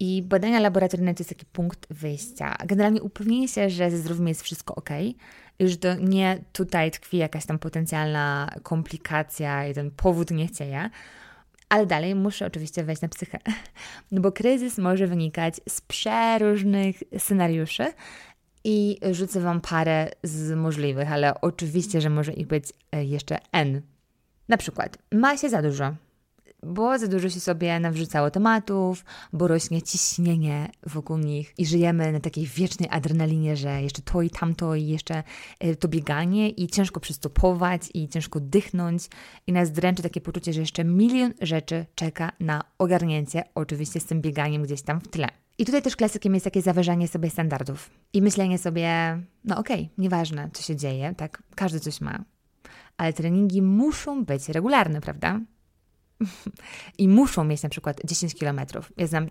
[0.00, 2.56] I badania laboratoryjne to jest taki punkt wyjścia.
[2.66, 4.90] Generalnie upewnienie się, że ze zdrowiem jest wszystko ok,
[5.60, 10.90] że to nie tutaj tkwi jakaś tam potencjalna komplikacja ten powód nie niechcieja,
[11.68, 13.38] ale dalej muszę oczywiście wejść na psychę,
[14.12, 17.86] no bo kryzys może wynikać z przeróżnych scenariuszy
[18.66, 23.82] i rzucę Wam parę z możliwych, ale oczywiście, że może ich być e, jeszcze N.
[24.48, 25.94] Na przykład, ma się za dużo.
[26.62, 32.20] bo za dużo się sobie nawrzucało tematów, bo rośnie ciśnienie wokół nich i żyjemy na
[32.20, 35.22] takiej wiecznej adrenalinie, że jeszcze to i tamto i jeszcze
[35.64, 39.08] y, to bieganie i ciężko przystopować i ciężko dychnąć
[39.46, 44.20] i nas dręczy takie poczucie, że jeszcze milion rzeczy czeka na ogarnięcie, oczywiście z tym
[44.20, 45.45] bieganiem gdzieś tam w tle.
[45.58, 49.94] I tutaj też klasykiem jest takie zawyżanie sobie standardów i myślenie sobie, no okej, okay,
[49.98, 52.24] nieważne co się dzieje, tak, każdy coś ma,
[52.96, 55.40] ale treningi muszą być regularne, prawda?
[56.98, 58.60] I muszą mieć na przykład 10 km.
[58.96, 59.26] Ja znam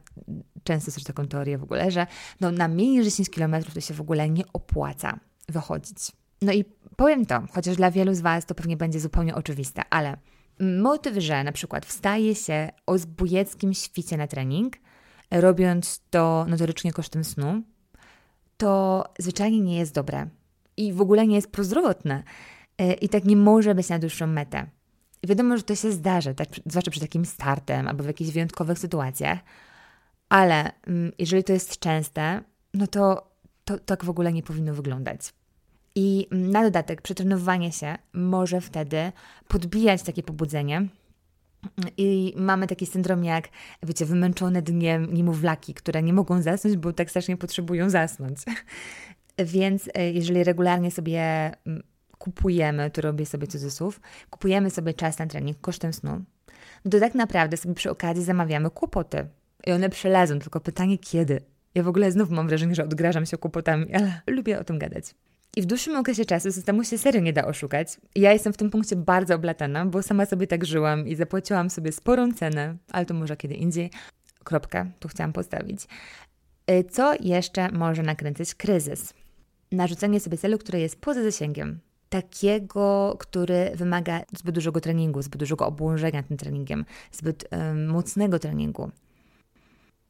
[0.64, 2.08] często też taką teorię w ogóle, że
[2.42, 6.12] no, na mniej niż 10 km to się w ogóle nie opłaca wychodzić.
[6.42, 10.18] No i powiem to, chociaż dla wielu z Was to pewnie będzie zupełnie oczywiste, ale
[10.60, 14.78] motyw, że na przykład wstaje się o zbójeckim świcie na trening,
[15.32, 17.62] robiąc to notorycznie kosztem snu,
[18.58, 20.28] to zwyczajnie nie jest dobre
[20.78, 22.24] i w ogóle nie jest prozdrowotne.
[22.78, 24.66] E, I tak nie może być na dłuższą metę.
[25.24, 29.40] Wiadomo, że to się zdarzy, tak, zwłaszcza przed takim startem albo w jakichś wyjątkowych sytuacjach,
[30.30, 32.42] ale mm, jeżeli to jest częste,
[32.74, 33.32] no to,
[33.66, 35.34] to tak w ogóle nie powinno wyglądać.
[35.96, 39.12] I mm, na dodatek przetrenowywanie się może wtedy
[39.48, 40.88] podbijać takie pobudzenie.
[41.98, 43.50] I mamy taki syndrom jak,
[43.84, 48.38] wiecie, wymęczone dniem niemowlaki, które nie mogą zasnąć, bo tak strasznie potrzebują zasnąć.
[49.54, 51.84] Więc e, jeżeli regularnie sobie mm,
[52.18, 56.24] kupujemy, tu robię sobie cudzysłów, kupujemy sobie czas na trening kosztem snu,
[56.92, 59.28] to tak naprawdę sobie przy okazji zamawiamy kłopoty.
[59.68, 61.42] I one przelezą, tylko pytanie kiedy.
[61.76, 65.16] Ja w ogóle znów mam wrażenie, że odgrażam się kłopotami, ale lubię o tym gadać.
[65.56, 67.98] I w dłuższym okresie czasu systemu się serio nie da oszukać.
[68.16, 71.92] Ja jestem w tym punkcie bardzo oblatana, bo sama sobie tak żyłam i zapłaciłam sobie
[71.92, 73.92] sporą cenę, ale to może kiedy indziej.
[74.44, 75.88] Kropkę, tu chciałam postawić.
[76.72, 79.14] Y, co jeszcze może nakręcić kryzys?
[79.72, 85.68] Narzucenie sobie celu, który jest poza zasięgiem takiego, który wymaga zbyt dużego treningu, zbyt dużego
[85.68, 87.50] obłożenia tym treningiem, zbyt
[87.88, 88.92] mocnego treningu.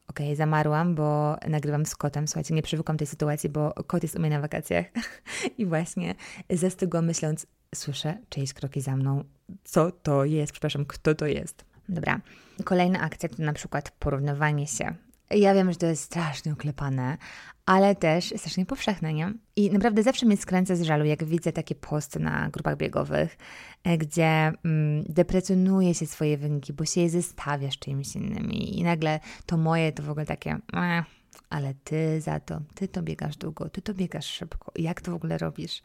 [0.07, 2.27] Okej, okay, zamarłam, bo nagrywam z kotem.
[2.27, 4.85] Słuchajcie, nie przywykłam tej sytuacji, bo kot jest u mnie na wakacjach.
[5.57, 6.15] I właśnie
[6.49, 9.23] zastygłam myśląc, słyszę czyjeś kroki za mną.
[9.63, 10.51] Co to jest?
[10.51, 11.65] Przepraszam, kto to jest?
[11.89, 12.21] Dobra.
[12.63, 14.95] Kolejna akcja to na przykład porównywanie się.
[15.29, 17.17] Ja wiem, że to jest strasznie oklepane,
[17.65, 19.33] ale też strasznie powszechne, nie?
[19.55, 23.37] I naprawdę zawsze mnie skręca z żalu, jak widzę takie posty na grupach biegowych,
[23.83, 28.83] e, gdzie mm, deprecjonuje się swoje wyniki, bo się je zestawia z czyimiś innymi i
[28.83, 30.57] nagle to moje to w ogóle takie...
[30.73, 31.05] Eh,
[31.49, 34.71] ale ty za to, ty to biegasz długo, ty to biegasz szybko.
[34.75, 35.81] Jak to w ogóle robisz?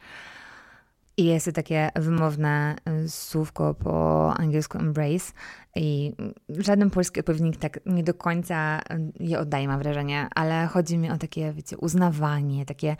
[1.20, 5.32] I jest takie wymowne y, słówko po angielsku embrace
[5.76, 6.12] i
[6.48, 11.10] żaden polski odpowiednik tak nie do końca y, je oddaje, mam wrażenie, ale chodzi mi
[11.10, 12.96] o takie, wiecie, uznawanie, takie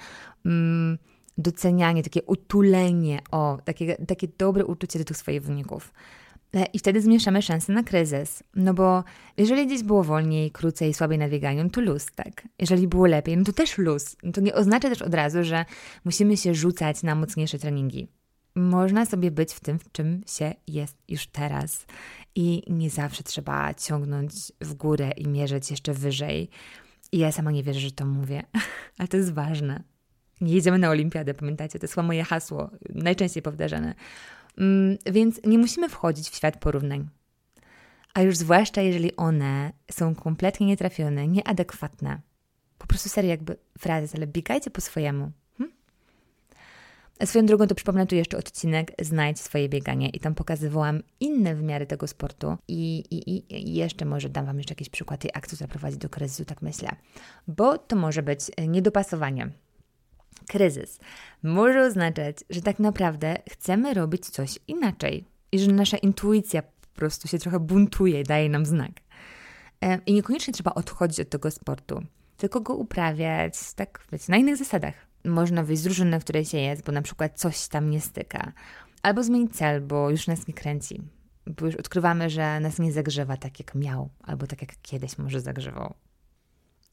[0.47, 0.99] mm,
[1.39, 5.93] docenianie, takie utulenie, o, takie, takie dobre uczucie do tych swoich wyników.
[6.55, 8.43] E, I wtedy zmniejszamy szanse na kryzys.
[8.55, 9.05] No bo
[9.37, 12.49] jeżeli gdzieś było wolniej, krócej, słabiej na bieganiu, no to luz, tak?
[12.59, 14.17] Jeżeli było lepiej, no to też luz.
[14.23, 15.65] No to nie oznacza też od razu, że
[16.05, 18.09] musimy się rzucać na mocniejsze treningi.
[18.55, 21.87] Można sobie być w tym, w czym się jest już teraz.
[22.35, 26.49] I nie zawsze trzeba ciągnąć w górę i mierzyć jeszcze wyżej.
[27.13, 28.43] I ja sama nie wierzę, że to mówię,
[28.99, 29.83] ale to jest ważne.
[30.41, 31.79] Nie jedziemy na olimpiadę, pamiętacie?
[31.79, 33.95] To jest moje hasło, najczęściej powtarzane.
[34.61, 37.09] Mm, więc nie musimy wchodzić w świat porównań.
[38.15, 42.21] A już zwłaszcza, jeżeli one są kompletnie nietrafione, nieadekwatne.
[42.79, 45.33] Po prostu serio jakby frazes, ale biegajcie po swojemu.
[45.59, 45.71] Hm?
[47.25, 51.87] Swoją drogą to przypomnę tu jeszcze odcinek Znajdź swoje bieganie i tam pokazywałam inne wymiary
[51.87, 55.69] tego sportu i, i, i jeszcze może dam Wam jeszcze jakiś przykład tej akcji, która
[55.69, 56.89] prowadzi do kryzysu, tak myślę.
[57.49, 59.51] Bo to może być niedopasowanie
[60.49, 60.99] kryzys
[61.43, 67.29] może oznaczać, że tak naprawdę chcemy robić coś inaczej i że nasza intuicja po prostu
[67.29, 68.91] się trochę buntuje, daje nam znak.
[69.81, 72.03] E, I niekoniecznie trzeba odchodzić od tego sportu,
[72.37, 74.95] tylko go uprawiać tak wiecie, na innych zasadach.
[75.25, 78.53] Można wyjść z drużyny, w której się jest, bo na przykład coś tam nie styka.
[79.03, 81.03] Albo zmienić cel, bo już nas nie kręci.
[81.47, 85.41] Bo już odkrywamy, że nas nie zagrzewa tak, jak miał, albo tak, jak kiedyś może
[85.41, 85.95] zagrzewał.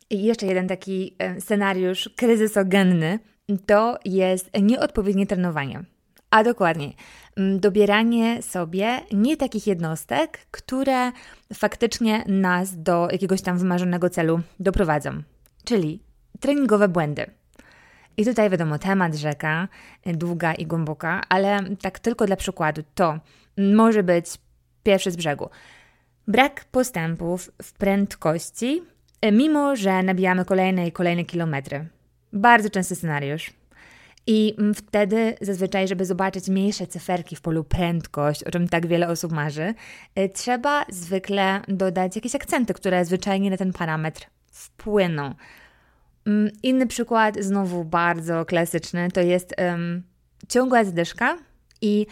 [0.09, 3.19] I jeszcze jeden taki e, scenariusz kryzysogenny,
[3.65, 5.83] to jest nieodpowiednie trenowanie.
[6.29, 6.95] A dokładniej,
[7.35, 11.11] mm, dobieranie sobie nie takich jednostek, które
[11.53, 15.21] faktycznie nas do jakiegoś tam wymarzonego celu doprowadzą,
[15.63, 15.99] czyli
[16.39, 17.25] treningowe błędy.
[18.17, 19.67] I tutaj wiadomo, temat rzeka,
[20.05, 23.19] długa i głęboka, ale tak tylko dla przykładu, to
[23.57, 24.25] może być
[24.83, 25.49] pierwszy z brzegu.
[26.27, 28.83] Brak postępów w prędkości,
[29.31, 31.85] mimo że nabijamy kolejne i kolejne kilometry.
[32.37, 33.53] Bardzo częsty scenariusz.
[34.27, 39.07] I mm, wtedy zazwyczaj, żeby zobaczyć mniejsze cyferki w polu prędkość, o czym tak wiele
[39.07, 39.73] osób marzy,
[40.19, 45.33] y, trzeba zwykle dodać jakieś akcenty, które zwyczajnie na ten parametr wpłyną.
[46.25, 50.03] Mm, inny przykład, znowu bardzo klasyczny, to jest um,
[50.49, 51.37] ciągła zadyszka
[51.81, 52.07] i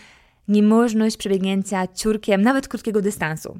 [0.48, 3.60] niemożność przebiegnięcia ciurkiem nawet krótkiego dystansu.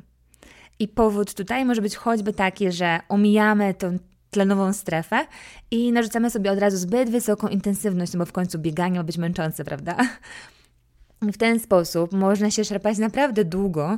[0.80, 3.98] I powód tutaj może być choćby taki, że omijamy tą
[4.36, 5.26] tlenową strefę
[5.72, 9.18] i narzucamy sobie od razu zbyt wysoką intensywność, no bo w końcu bieganie ma być
[9.18, 9.98] męczące, prawda?
[11.22, 13.98] W ten sposób można się szarpać naprawdę długo,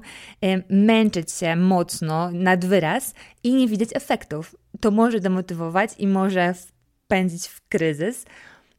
[0.69, 3.13] męczyć się mocno, nad wyraz
[3.43, 4.55] i nie widzieć efektów.
[4.79, 8.25] To może demotywować i może wpędzić w kryzys.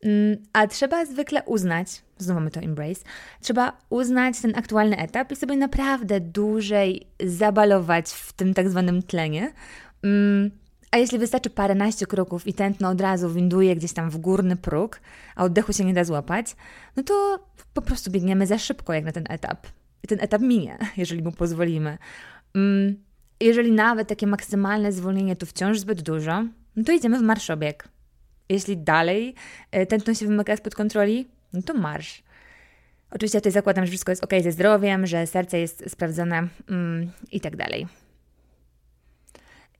[0.05, 3.01] Mm, a trzeba zwykle uznać, znowu mamy to embrace,
[3.41, 9.53] trzeba uznać ten aktualny etap i sobie naprawdę dłużej zabalować w tym tak zwanym tlenie.
[10.91, 15.01] A jeśli wystarczy paręnaście kroków i tętno od razu winduje gdzieś tam w górny próg,
[15.37, 16.57] a oddechu się nie da złapać,
[16.97, 17.39] no to
[17.75, 19.67] po prostu biegniemy za szybko jak na ten etap.
[20.03, 21.99] I ten etap minie, jeżeli mu pozwolimy.
[22.55, 22.97] Mm,
[23.41, 26.45] jeżeli nawet takie maksymalne zwolnienie to wciąż zbyt dużo,
[26.77, 27.89] no to idziemy w marszobieg.
[28.49, 29.35] Jeśli dalej
[29.71, 32.23] e, tętno się wymyka spod kontroli, no to marsz.
[33.11, 37.41] Oczywiście tutaj zakładam, że wszystko jest ok ze zdrowiem, że serce jest sprawdzone mm, i
[37.41, 37.87] tak dalej.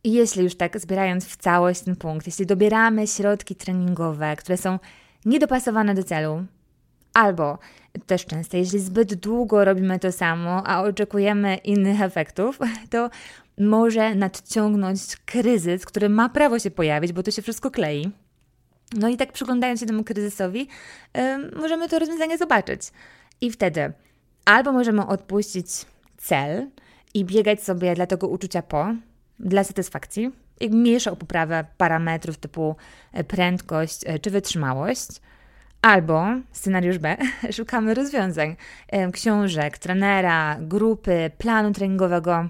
[0.05, 4.79] I jeśli już tak zbierając w całość ten punkt, jeśli dobieramy środki treningowe, które są
[5.25, 6.45] niedopasowane do celu,
[7.15, 7.59] albo
[8.07, 12.59] też często, jeśli zbyt długo robimy to samo, a oczekujemy innych efektów,
[12.91, 13.11] to
[13.59, 18.11] może nadciągnąć kryzys, który ma prawo się pojawić, bo to się wszystko klei.
[18.93, 20.69] No i tak przyglądając się temu kryzysowi,
[21.15, 22.83] yy, możemy to rozwiązanie zobaczyć.
[23.41, 23.93] I wtedy
[24.45, 25.67] albo możemy odpuścić
[26.17, 26.71] cel
[27.15, 28.95] i biegać sobie dla tego uczucia po,
[29.41, 30.31] dla satysfakcji,
[30.61, 32.77] jak mniejsza o poprawę parametrów typu
[33.13, 35.09] e, prędkość e, czy wytrzymałość.
[35.83, 37.17] Albo scenariusz B,
[37.57, 38.57] szukamy rozwiązań,
[38.89, 42.49] e, książek, trenera, grupy, planu treningowego,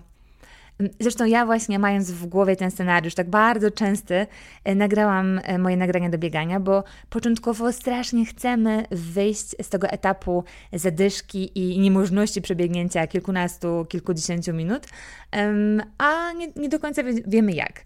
[1.01, 4.27] Zresztą ja właśnie mając w głowie ten scenariusz tak bardzo częsty,
[4.65, 10.45] e, nagrałam e, moje nagrania do biegania, bo początkowo strasznie chcemy wyjść z tego etapu
[10.73, 14.87] zadyszki i niemożności przebiegnięcia kilkunastu, kilkudziesięciu minut,
[15.99, 17.85] a nie, nie do końca wiemy jak.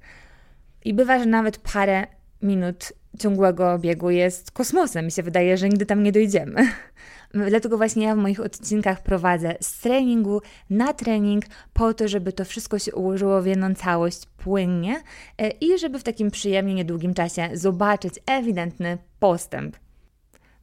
[0.85, 2.07] I bywa, że nawet parę
[2.43, 5.05] minut ciągłego biegu jest kosmosem.
[5.05, 6.67] Mi się wydaje, że nigdy tam nie dojdziemy.
[7.35, 12.45] Dlatego właśnie ja w moich odcinkach prowadzę z treningu na trening po to, żeby to
[12.45, 15.03] wszystko się ułożyło w jedną całość płynnie
[15.39, 19.77] e, i żeby w takim przyjemnie niedługim czasie zobaczyć ewidentny postęp.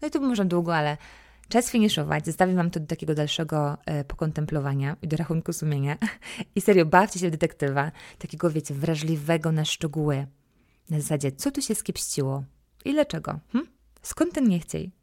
[0.02, 0.98] No i to można długo, ale
[1.50, 2.26] czas finiszować.
[2.26, 5.98] Zostawię Wam to do takiego dalszego e, pokontemplowania i do rachunku sumienia.
[6.56, 10.28] I serio, bawcie się w detektywa, takiego, wiecie, wrażliwego na szczegóły.
[10.90, 12.44] Na zasadzie, co tu się skiepściło
[12.86, 13.40] i dlaczego?
[13.52, 13.68] Hm?
[14.02, 14.99] Skąd ten nie chciej?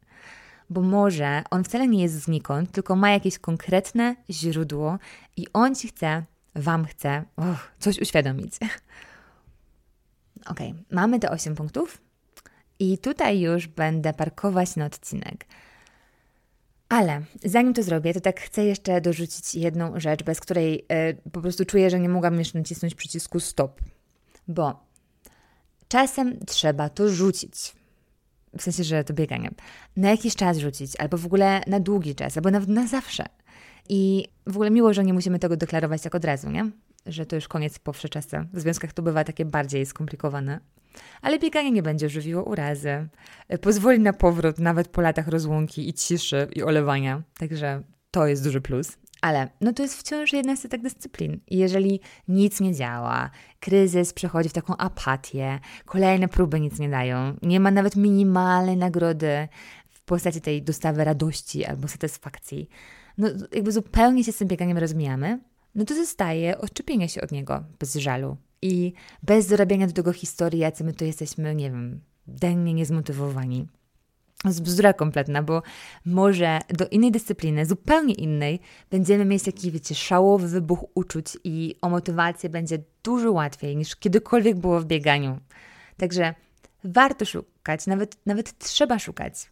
[0.69, 4.99] Bo może on wcale nie jest znikąd, tylko ma jakieś konkretne źródło
[5.37, 6.23] i on ci chce,
[6.55, 7.23] wam chce
[7.79, 8.53] coś uświadomić.
[10.45, 10.59] Ok,
[10.91, 12.01] mamy te 8 punktów
[12.79, 15.45] i tutaj już będę parkować na odcinek.
[16.89, 21.41] Ale zanim to zrobię, to tak chcę jeszcze dorzucić jedną rzecz, bez której y, po
[21.41, 23.81] prostu czuję, że nie mogłam jeszcze nacisnąć przycisku stop.
[24.47, 24.85] Bo
[25.87, 27.75] czasem trzeba to rzucić
[28.57, 29.51] w sensie, że to bieganie,
[29.97, 33.25] na jakiś czas rzucić, albo w ogóle na długi czas, albo nawet na zawsze.
[33.89, 36.71] I w ogóle miło, że nie musimy tego deklarować tak od razu, nie?
[37.05, 38.47] Że to już koniec po wsze czasy.
[38.53, 40.59] W związkach to bywa takie bardziej skomplikowane.
[41.21, 43.07] Ale bieganie nie będzie żywiło urazy.
[43.61, 47.21] Pozwoli na powrót nawet po latach rozłąki i ciszy i olewania.
[47.39, 47.81] Także
[48.11, 48.97] to jest duży plus.
[49.21, 51.39] Ale no to jest wciąż jedna z tych dyscyplin.
[51.47, 57.35] I jeżeli nic nie działa, kryzys przechodzi w taką apatię, kolejne próby nic nie dają,
[57.41, 59.47] nie ma nawet minimalnej nagrody
[59.89, 62.69] w postaci tej dostawy radości albo satysfakcji,
[63.17, 65.39] no jakby zupełnie się z tym bieganiem rozmijamy,
[65.75, 68.93] no to zostaje odczepienie się od niego bez żalu i
[69.23, 73.67] bez dorabiania do tego historii, jacy my tu jesteśmy, nie wiem, dennie niezmotywowani
[74.45, 75.61] jest bzdura kompletna, bo
[76.05, 78.59] może do innej dyscypliny, zupełnie innej,
[78.91, 84.57] będziemy mieć jakiś, wiecie, szałowy wybuch uczuć i o motywację będzie dużo łatwiej niż kiedykolwiek
[84.57, 85.39] było w bieganiu.
[85.97, 86.33] Także
[86.83, 89.49] warto szukać, nawet, nawet trzeba szukać.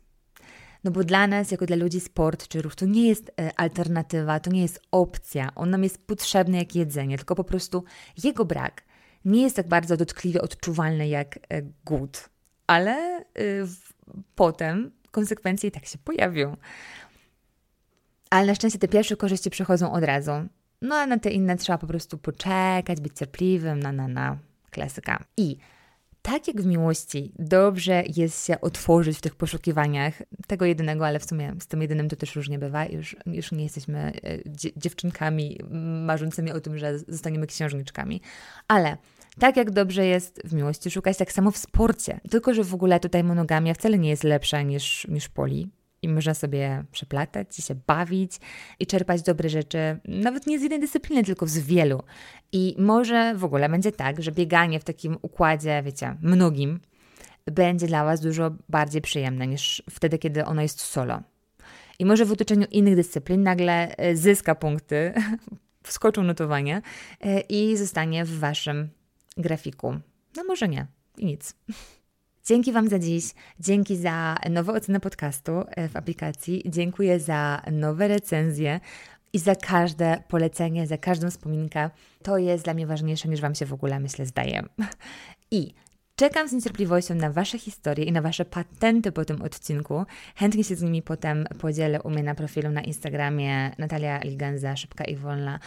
[0.84, 4.40] No bo dla nas, jako dla ludzi sport czy ruch, to nie jest e, alternatywa,
[4.40, 5.50] to nie jest opcja.
[5.56, 7.84] On nam jest potrzebny jak jedzenie, tylko po prostu
[8.24, 8.84] jego brak
[9.26, 12.30] nie jest tak bardzo dotkliwie odczuwalny jak e, głód.
[12.68, 13.68] Ale y,
[14.36, 16.58] potem konsekwencje i tak się pojawią.
[18.30, 20.32] Ale na szczęście te pierwsze korzyści przychodzą od razu.
[20.82, 24.38] No a na te inne trzeba po prostu poczekać, być cierpliwym, na na na.
[24.72, 25.24] Klasyka.
[25.38, 25.58] I
[26.22, 31.26] tak jak w miłości, dobrze jest się otworzyć w tych poszukiwaniach tego jedynego, ale w
[31.26, 32.86] sumie z tym jedynym to też różnie bywa.
[32.86, 34.40] Już, już nie jesteśmy e,
[34.78, 35.60] dziewczynkami
[36.06, 38.22] marzącymi o tym, że zostaniemy księżniczkami.
[38.68, 38.98] Ale
[39.40, 42.20] tak jak dobrze jest w miłości szukać, tak samo w sporcie.
[42.30, 45.70] Tylko, że w ogóle tutaj monogamia wcale nie jest lepsza niż, niż poli.
[46.02, 48.40] I można sobie przeplatać, się bawić
[48.80, 52.04] i czerpać dobre rzeczy, nawet nie z jednej dyscypliny, tylko z wielu.
[52.52, 56.80] I może w ogóle będzie tak, że bieganie w takim układzie, wiecie, mnogim,
[57.46, 61.22] będzie dla Was dużo bardziej przyjemne niż wtedy, kiedy ono jest solo.
[62.00, 65.14] I może w otoczeniu innych dyscyplin nagle e, zyska punkty,
[65.84, 66.82] wskoczą notowania
[67.22, 68.90] e, i zostanie w Waszym
[69.38, 70.00] grafiku.
[70.36, 71.56] No może nie i nic.
[72.48, 73.26] Dzięki Wam za dziś,
[73.60, 78.80] dzięki za nowe oceny podcastu e, w aplikacji, dziękuję za nowe recenzje
[79.34, 81.90] i za każde polecenie, za każdą wspominkę.
[82.24, 84.64] To jest dla mnie ważniejsze niż Wam się w ogóle, myślę, zdaje.
[85.52, 85.74] I
[86.16, 90.06] Czekam z niecierpliwością na Wasze historie i na Wasze patenty po tym odcinku.
[90.36, 95.04] Chętnie się z nimi potem podzielę u mnie na profilu na Instagramie Natalia Liganza, szybka
[95.04, 95.60] i wolna.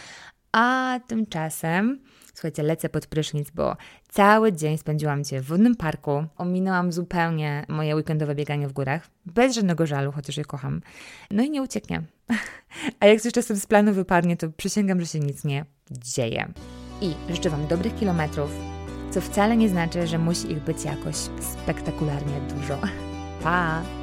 [0.51, 1.99] A tymczasem,
[2.33, 3.75] słuchajcie, lecę pod prysznic, bo
[4.09, 6.25] cały dzień spędziłam Cię w wodnym parku.
[6.37, 9.07] Ominęłam zupełnie moje weekendowe bieganie w górach.
[9.25, 10.81] Bez żadnego żalu, chociaż je kocham.
[11.31, 12.01] No i nie ucieknie.
[12.99, 16.53] A jak coś czasem z planu wypadnie, to przysięgam, że się nic nie dzieje.
[17.01, 18.51] I życzę Wam dobrych kilometrów,
[19.11, 22.77] co wcale nie znaczy, że musi ich być jakoś spektakularnie dużo.
[23.43, 23.98] Pa!